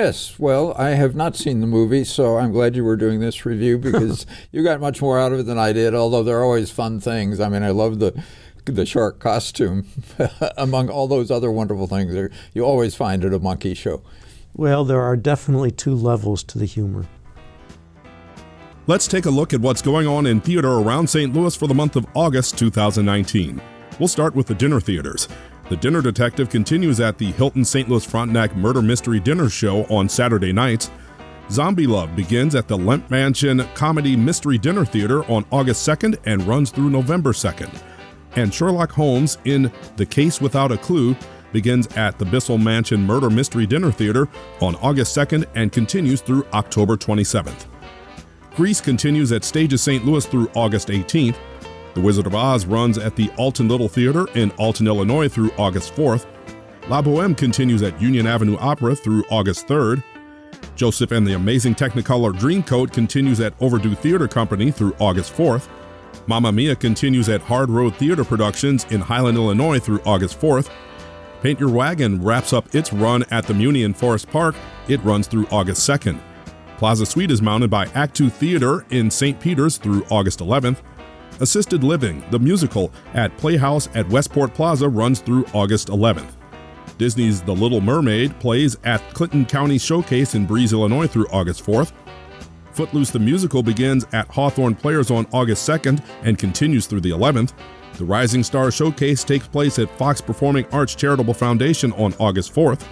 Yes, 0.00 0.38
well, 0.38 0.72
I 0.78 0.92
have 0.92 1.14
not 1.14 1.36
seen 1.36 1.60
the 1.60 1.66
movie, 1.66 2.02
so 2.04 2.38
I'm 2.38 2.50
glad 2.50 2.74
you 2.74 2.82
were 2.82 2.96
doing 2.96 3.20
this 3.20 3.44
review 3.44 3.76
because 3.90 4.24
you 4.50 4.62
got 4.62 4.80
much 4.80 5.02
more 5.02 5.20
out 5.20 5.32
of 5.32 5.40
it 5.40 5.42
than 5.42 5.58
I 5.58 5.74
did. 5.74 5.94
Although 5.94 6.22
there 6.22 6.38
are 6.38 6.44
always 6.44 6.70
fun 6.70 6.98
things. 6.98 7.40
I 7.40 7.50
mean, 7.50 7.62
I 7.62 7.70
love 7.72 7.98
the 7.98 8.18
the 8.64 8.86
shark 8.86 9.18
costume 9.18 9.86
among 10.56 10.88
all 10.88 11.08
those 11.08 11.30
other 11.30 11.50
wonderful 11.50 11.86
things. 11.88 12.14
There, 12.14 12.30
you 12.54 12.64
always 12.64 12.94
find 12.94 13.22
at 13.22 13.34
a 13.34 13.38
monkey 13.38 13.74
show. 13.74 14.02
Well, 14.54 14.86
there 14.86 15.02
are 15.02 15.14
definitely 15.14 15.72
two 15.72 15.94
levels 15.94 16.42
to 16.44 16.58
the 16.58 16.64
humor. 16.64 17.04
Let's 18.86 19.06
take 19.06 19.26
a 19.26 19.30
look 19.30 19.52
at 19.52 19.60
what's 19.60 19.82
going 19.82 20.06
on 20.06 20.24
in 20.24 20.40
theater 20.40 20.70
around 20.70 21.10
St. 21.10 21.34
Louis 21.34 21.54
for 21.54 21.66
the 21.66 21.74
month 21.74 21.96
of 21.96 22.06
August 22.14 22.56
2019. 22.56 23.60
We'll 23.98 24.08
start 24.08 24.34
with 24.34 24.46
the 24.46 24.54
dinner 24.54 24.80
theaters. 24.80 25.28
The 25.72 25.78
Dinner 25.78 26.02
Detective 26.02 26.50
continues 26.50 27.00
at 27.00 27.16
the 27.16 27.32
Hilton 27.32 27.64
St. 27.64 27.88
Louis 27.88 28.04
Frontenac 28.04 28.54
Murder 28.54 28.82
Mystery 28.82 29.18
Dinner 29.18 29.48
Show 29.48 29.84
on 29.84 30.06
Saturday 30.06 30.52
nights. 30.52 30.90
Zombie 31.50 31.86
Love 31.86 32.14
begins 32.14 32.54
at 32.54 32.68
the 32.68 32.76
Lemp 32.76 33.10
Mansion 33.10 33.66
Comedy 33.72 34.14
Mystery 34.14 34.58
Dinner 34.58 34.84
Theater 34.84 35.24
on 35.32 35.46
August 35.50 35.88
2nd 35.88 36.18
and 36.26 36.42
runs 36.42 36.70
through 36.70 36.90
November 36.90 37.32
2nd. 37.32 37.74
And 38.36 38.52
Sherlock 38.52 38.92
Holmes 38.92 39.38
in 39.46 39.72
The 39.96 40.04
Case 40.04 40.42
Without 40.42 40.72
a 40.72 40.76
Clue 40.76 41.16
begins 41.52 41.86
at 41.96 42.18
the 42.18 42.26
Bissell 42.26 42.58
Mansion 42.58 43.00
Murder 43.00 43.30
Mystery 43.30 43.66
Dinner 43.66 43.90
Theater 43.90 44.28
on 44.60 44.76
August 44.76 45.16
2nd 45.16 45.46
and 45.54 45.72
continues 45.72 46.20
through 46.20 46.44
October 46.52 46.98
27th. 46.98 47.64
Grease 48.56 48.82
continues 48.82 49.32
at 49.32 49.42
Stages 49.42 49.80
St. 49.80 50.04
Louis 50.04 50.26
through 50.26 50.50
August 50.54 50.88
18th. 50.88 51.38
The 51.94 52.00
Wizard 52.00 52.26
of 52.26 52.34
Oz 52.34 52.64
runs 52.64 52.96
at 52.96 53.16
the 53.16 53.30
Alton 53.36 53.68
Little 53.68 53.88
Theater 53.88 54.26
in 54.34 54.50
Alton, 54.52 54.86
Illinois 54.86 55.28
through 55.28 55.50
August 55.58 55.94
4th. 55.94 56.26
La 56.88 57.02
Boheme 57.02 57.36
continues 57.36 57.82
at 57.82 58.00
Union 58.00 58.26
Avenue 58.26 58.56
Opera 58.58 58.96
through 58.96 59.24
August 59.30 59.68
3rd. 59.68 60.02
Joseph 60.74 61.12
and 61.12 61.26
the 61.26 61.34
Amazing 61.34 61.74
Technicolor 61.74 62.32
Dreamcoat 62.32 62.92
continues 62.92 63.40
at 63.40 63.54
Overdue 63.60 63.94
Theater 63.94 64.26
Company 64.26 64.70
through 64.70 64.96
August 64.98 65.34
4th. 65.34 65.68
Mamma 66.26 66.50
Mia 66.50 66.74
continues 66.74 67.28
at 67.28 67.42
Hard 67.42 67.68
Road 67.68 67.94
Theater 67.96 68.24
Productions 68.24 68.86
in 68.90 69.00
Highland, 69.00 69.36
Illinois 69.36 69.78
through 69.78 70.00
August 70.06 70.40
4th. 70.40 70.70
Paint 71.42 71.60
Your 71.60 71.70
Wagon 71.70 72.22
wraps 72.22 72.52
up 72.52 72.74
its 72.74 72.92
run 72.92 73.24
at 73.30 73.46
the 73.46 73.52
Muny 73.52 73.84
in 73.84 73.92
Forest 73.92 74.28
Park. 74.30 74.54
It 74.88 75.02
runs 75.02 75.26
through 75.26 75.46
August 75.50 75.88
2nd. 75.88 76.20
Plaza 76.78 77.04
Suite 77.04 77.30
is 77.30 77.42
mounted 77.42 77.70
by 77.70 77.86
Act 77.94 78.16
2 78.16 78.30
Theater 78.30 78.84
in 78.90 79.10
St. 79.10 79.38
Peter's 79.38 79.76
through 79.76 80.04
August 80.10 80.38
11th. 80.38 80.78
Assisted 81.40 81.82
Living, 81.82 82.24
the 82.30 82.38
musical, 82.38 82.92
at 83.14 83.36
Playhouse 83.38 83.88
at 83.94 84.08
Westport 84.08 84.54
Plaza 84.54 84.88
runs 84.88 85.20
through 85.20 85.44
August 85.52 85.88
11th. 85.88 86.32
Disney's 86.98 87.42
The 87.42 87.54
Little 87.54 87.80
Mermaid 87.80 88.38
plays 88.38 88.76
at 88.84 89.02
Clinton 89.14 89.44
County 89.44 89.78
Showcase 89.78 90.34
in 90.34 90.46
Breese, 90.46 90.72
Illinois 90.72 91.06
through 91.06 91.26
August 91.32 91.64
4th. 91.64 91.92
Footloose 92.72 93.10
the 93.10 93.18
Musical 93.18 93.62
begins 93.62 94.06
at 94.12 94.28
Hawthorne 94.28 94.74
Players 94.74 95.10
on 95.10 95.26
August 95.32 95.68
2nd 95.68 96.04
and 96.22 96.38
continues 96.38 96.86
through 96.86 97.00
the 97.00 97.10
11th. 97.10 97.52
The 97.94 98.04
Rising 98.04 98.42
Star 98.42 98.70
Showcase 98.70 99.24
takes 99.24 99.48
place 99.48 99.78
at 99.78 99.90
Fox 99.98 100.20
Performing 100.20 100.66
Arts 100.72 100.94
Charitable 100.94 101.34
Foundation 101.34 101.92
on 101.94 102.14
August 102.18 102.54
4th. 102.54 102.86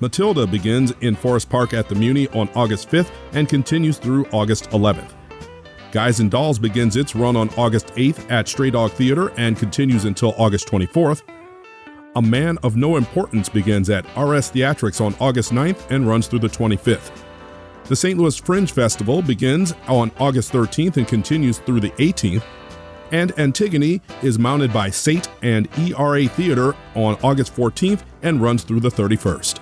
Matilda 0.00 0.46
begins 0.46 0.92
in 1.00 1.14
Forest 1.14 1.50
Park 1.50 1.74
at 1.74 1.88
the 1.88 1.94
Muny 1.94 2.34
on 2.34 2.48
August 2.54 2.90
5th 2.90 3.10
and 3.32 3.48
continues 3.48 3.98
through 3.98 4.26
August 4.32 4.70
11th. 4.70 5.12
Guys 5.92 6.20
and 6.20 6.30
Dolls 6.30 6.60
begins 6.60 6.94
its 6.94 7.16
run 7.16 7.34
on 7.34 7.48
August 7.50 7.88
8th 7.96 8.30
at 8.30 8.46
Stray 8.46 8.70
Dog 8.70 8.92
Theater 8.92 9.32
and 9.36 9.58
continues 9.58 10.04
until 10.04 10.34
August 10.38 10.68
24th. 10.68 11.22
A 12.14 12.22
Man 12.22 12.58
of 12.62 12.76
No 12.76 12.96
Importance 12.96 13.48
begins 13.48 13.90
at 13.90 14.04
RS 14.16 14.52
Theatrics 14.52 15.00
on 15.00 15.16
August 15.18 15.50
9th 15.52 15.90
and 15.90 16.06
runs 16.06 16.28
through 16.28 16.40
the 16.40 16.48
25th. 16.48 17.10
The 17.84 17.96
St. 17.96 18.18
Louis 18.18 18.36
Fringe 18.36 18.70
Festival 18.70 19.20
begins 19.20 19.74
on 19.88 20.12
August 20.20 20.52
13th 20.52 20.96
and 20.96 21.08
continues 21.08 21.58
through 21.58 21.80
the 21.80 21.90
18th. 21.90 22.44
And 23.10 23.36
Antigone 23.36 24.00
is 24.22 24.38
mounted 24.38 24.72
by 24.72 24.90
SATE 24.90 25.28
and 25.42 25.68
ERA 25.76 26.28
Theater 26.28 26.76
on 26.94 27.16
August 27.24 27.56
14th 27.56 28.02
and 28.22 28.40
runs 28.40 28.62
through 28.62 28.80
the 28.80 28.90
31st. 28.90 29.58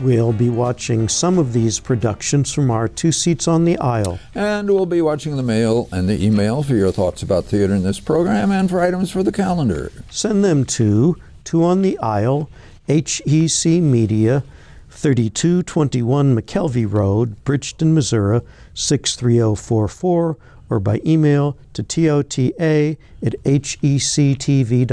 We'll 0.00 0.32
be 0.32 0.48
watching 0.48 1.08
some 1.08 1.38
of 1.38 1.52
these 1.52 1.80
productions 1.80 2.52
from 2.52 2.70
our 2.70 2.88
two 2.88 3.12
seats 3.12 3.48
on 3.48 3.64
the 3.64 3.78
aisle. 3.78 4.18
And 4.34 4.70
we'll 4.70 4.86
be 4.86 5.02
watching 5.02 5.36
the 5.36 5.42
mail 5.42 5.88
and 5.90 6.08
the 6.08 6.24
email 6.24 6.62
for 6.62 6.74
your 6.74 6.92
thoughts 6.92 7.22
about 7.22 7.46
theater 7.46 7.74
in 7.74 7.82
this 7.82 7.98
program 8.00 8.52
and 8.52 8.70
for 8.70 8.80
items 8.80 9.10
for 9.10 9.22
the 9.22 9.32
calendar. 9.32 9.90
Send 10.10 10.44
them 10.44 10.64
to 10.66 11.16
Two 11.48 11.64
on 11.64 11.80
the 11.80 11.98
Aisle, 12.00 12.50
HEC 12.88 13.80
Media, 13.80 14.44
3221 14.90 16.36
McKelvey 16.36 16.92
Road, 16.92 17.42
Bridgeton, 17.42 17.94
Missouri, 17.94 18.42
63044, 18.74 20.36
or 20.70 20.80
by 20.80 21.00
email 21.04 21.56
to 21.72 21.82
tota 21.82 22.96
at 23.20 23.42
hectv.org. 23.44 24.88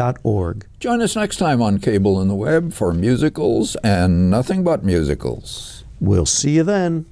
Join 0.80 1.02
us 1.02 1.16
next 1.16 1.38
time 1.38 1.62
on 1.62 1.80
Cable 1.80 2.20
and 2.20 2.30
the 2.30 2.36
Web 2.36 2.74
for 2.74 2.94
musicals 2.94 3.76
and 3.78 4.30
nothing 4.30 4.64
but 4.64 4.84
musicals. 4.84 5.84
We'll 6.00 6.26
see 6.26 6.56
you 6.56 6.64
then. 6.64 7.06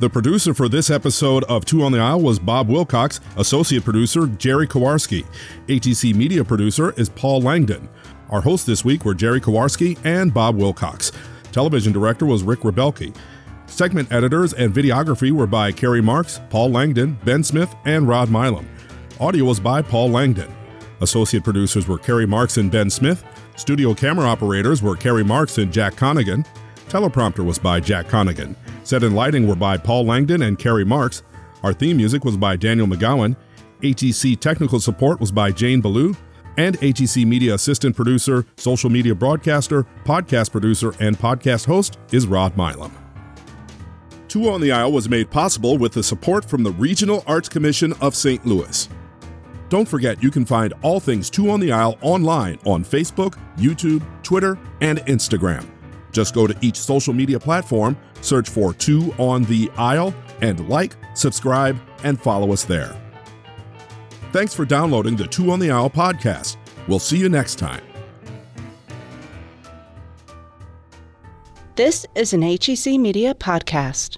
The 0.00 0.10
producer 0.10 0.52
for 0.52 0.68
this 0.68 0.90
episode 0.90 1.44
of 1.44 1.64
Two 1.64 1.84
on 1.84 1.92
the 1.92 2.00
Aisle 2.00 2.20
was 2.22 2.40
Bob 2.40 2.68
Wilcox, 2.68 3.20
associate 3.36 3.84
producer 3.84 4.26
Gerry 4.26 4.66
Kowarsky. 4.66 5.24
HEC 5.68 6.16
media 6.16 6.42
producer 6.44 6.92
is 6.96 7.08
Paul 7.08 7.40
Langdon. 7.40 7.88
Our 8.28 8.40
hosts 8.40 8.66
this 8.66 8.84
week 8.84 9.04
were 9.04 9.14
Gerry 9.14 9.40
Kowarsky 9.40 9.96
and 10.04 10.34
Bob 10.34 10.56
Wilcox. 10.56 11.12
Television 11.52 11.92
director 11.92 12.26
was 12.26 12.42
Rick 12.42 12.60
Rebelke. 12.60 13.14
Segment 13.72 14.12
editors 14.12 14.52
and 14.52 14.70
videography 14.70 15.32
were 15.32 15.46
by 15.46 15.72
Kerry 15.72 16.02
Marks, 16.02 16.42
Paul 16.50 16.70
Langdon, 16.70 17.18
Ben 17.24 17.42
Smith, 17.42 17.74
and 17.86 18.06
Rod 18.06 18.28
Milam. 18.30 18.68
Audio 19.18 19.46
was 19.46 19.60
by 19.60 19.80
Paul 19.80 20.10
Langdon. 20.10 20.54
Associate 21.00 21.42
producers 21.42 21.88
were 21.88 21.96
Kerry 21.96 22.26
Marks 22.26 22.58
and 22.58 22.70
Ben 22.70 22.90
Smith. 22.90 23.24
Studio 23.56 23.94
camera 23.94 24.26
operators 24.26 24.82
were 24.82 24.94
Kerry 24.94 25.24
Marks 25.24 25.56
and 25.56 25.72
Jack 25.72 25.94
Conigan. 25.94 26.46
Teleprompter 26.90 27.46
was 27.46 27.58
by 27.58 27.80
Jack 27.80 28.08
Conigan. 28.08 28.54
Set 28.84 29.04
and 29.04 29.16
lighting 29.16 29.48
were 29.48 29.56
by 29.56 29.78
Paul 29.78 30.04
Langdon 30.04 30.42
and 30.42 30.58
Kerry 30.58 30.84
Marks. 30.84 31.22
Our 31.62 31.72
theme 31.72 31.96
music 31.96 32.26
was 32.26 32.36
by 32.36 32.56
Daniel 32.56 32.86
McGowan. 32.86 33.36
HEC 33.82 34.38
technical 34.38 34.80
support 34.80 35.18
was 35.18 35.32
by 35.32 35.50
Jane 35.50 35.80
Ballou. 35.80 36.14
And 36.58 36.76
HEC 36.76 37.24
media 37.24 37.54
assistant 37.54 37.96
producer, 37.96 38.44
social 38.56 38.90
media 38.90 39.14
broadcaster, 39.14 39.86
podcast 40.04 40.52
producer, 40.52 40.92
and 41.00 41.18
podcast 41.18 41.64
host 41.64 41.98
is 42.12 42.26
Rod 42.26 42.54
Milam. 42.54 43.01
Two 44.32 44.48
on 44.48 44.62
the 44.62 44.72
Aisle 44.72 44.92
was 44.92 45.10
made 45.10 45.30
possible 45.30 45.76
with 45.76 45.92
the 45.92 46.02
support 46.02 46.46
from 46.46 46.62
the 46.62 46.70
Regional 46.70 47.22
Arts 47.26 47.50
Commission 47.50 47.92
of 48.00 48.14
St. 48.14 48.46
Louis. 48.46 48.88
Don't 49.68 49.86
forget 49.86 50.22
you 50.22 50.30
can 50.30 50.46
find 50.46 50.72
all 50.80 51.00
things 51.00 51.28
Two 51.28 51.50
on 51.50 51.60
the 51.60 51.70
Aisle 51.70 51.98
online 52.00 52.58
on 52.64 52.82
Facebook, 52.82 53.38
YouTube, 53.58 54.02
Twitter, 54.22 54.58
and 54.80 55.00
Instagram. 55.00 55.68
Just 56.12 56.34
go 56.34 56.46
to 56.46 56.56
each 56.62 56.78
social 56.78 57.12
media 57.12 57.38
platform, 57.38 57.94
search 58.22 58.48
for 58.48 58.72
Two 58.72 59.12
on 59.18 59.44
the 59.44 59.70
Aisle, 59.76 60.14
and 60.40 60.66
like, 60.66 60.96
subscribe, 61.12 61.78
and 62.02 62.18
follow 62.18 62.54
us 62.54 62.64
there. 62.64 62.98
Thanks 64.32 64.54
for 64.54 64.64
downloading 64.64 65.14
the 65.14 65.26
Two 65.26 65.50
on 65.50 65.58
the 65.58 65.70
Aisle 65.70 65.90
podcast. 65.90 66.56
We'll 66.88 67.00
see 67.00 67.18
you 67.18 67.28
next 67.28 67.56
time. 67.56 67.82
This 71.76 72.06
is 72.14 72.32
an 72.32 72.40
HEC 72.40 72.98
Media 72.98 73.34
podcast. 73.34 74.16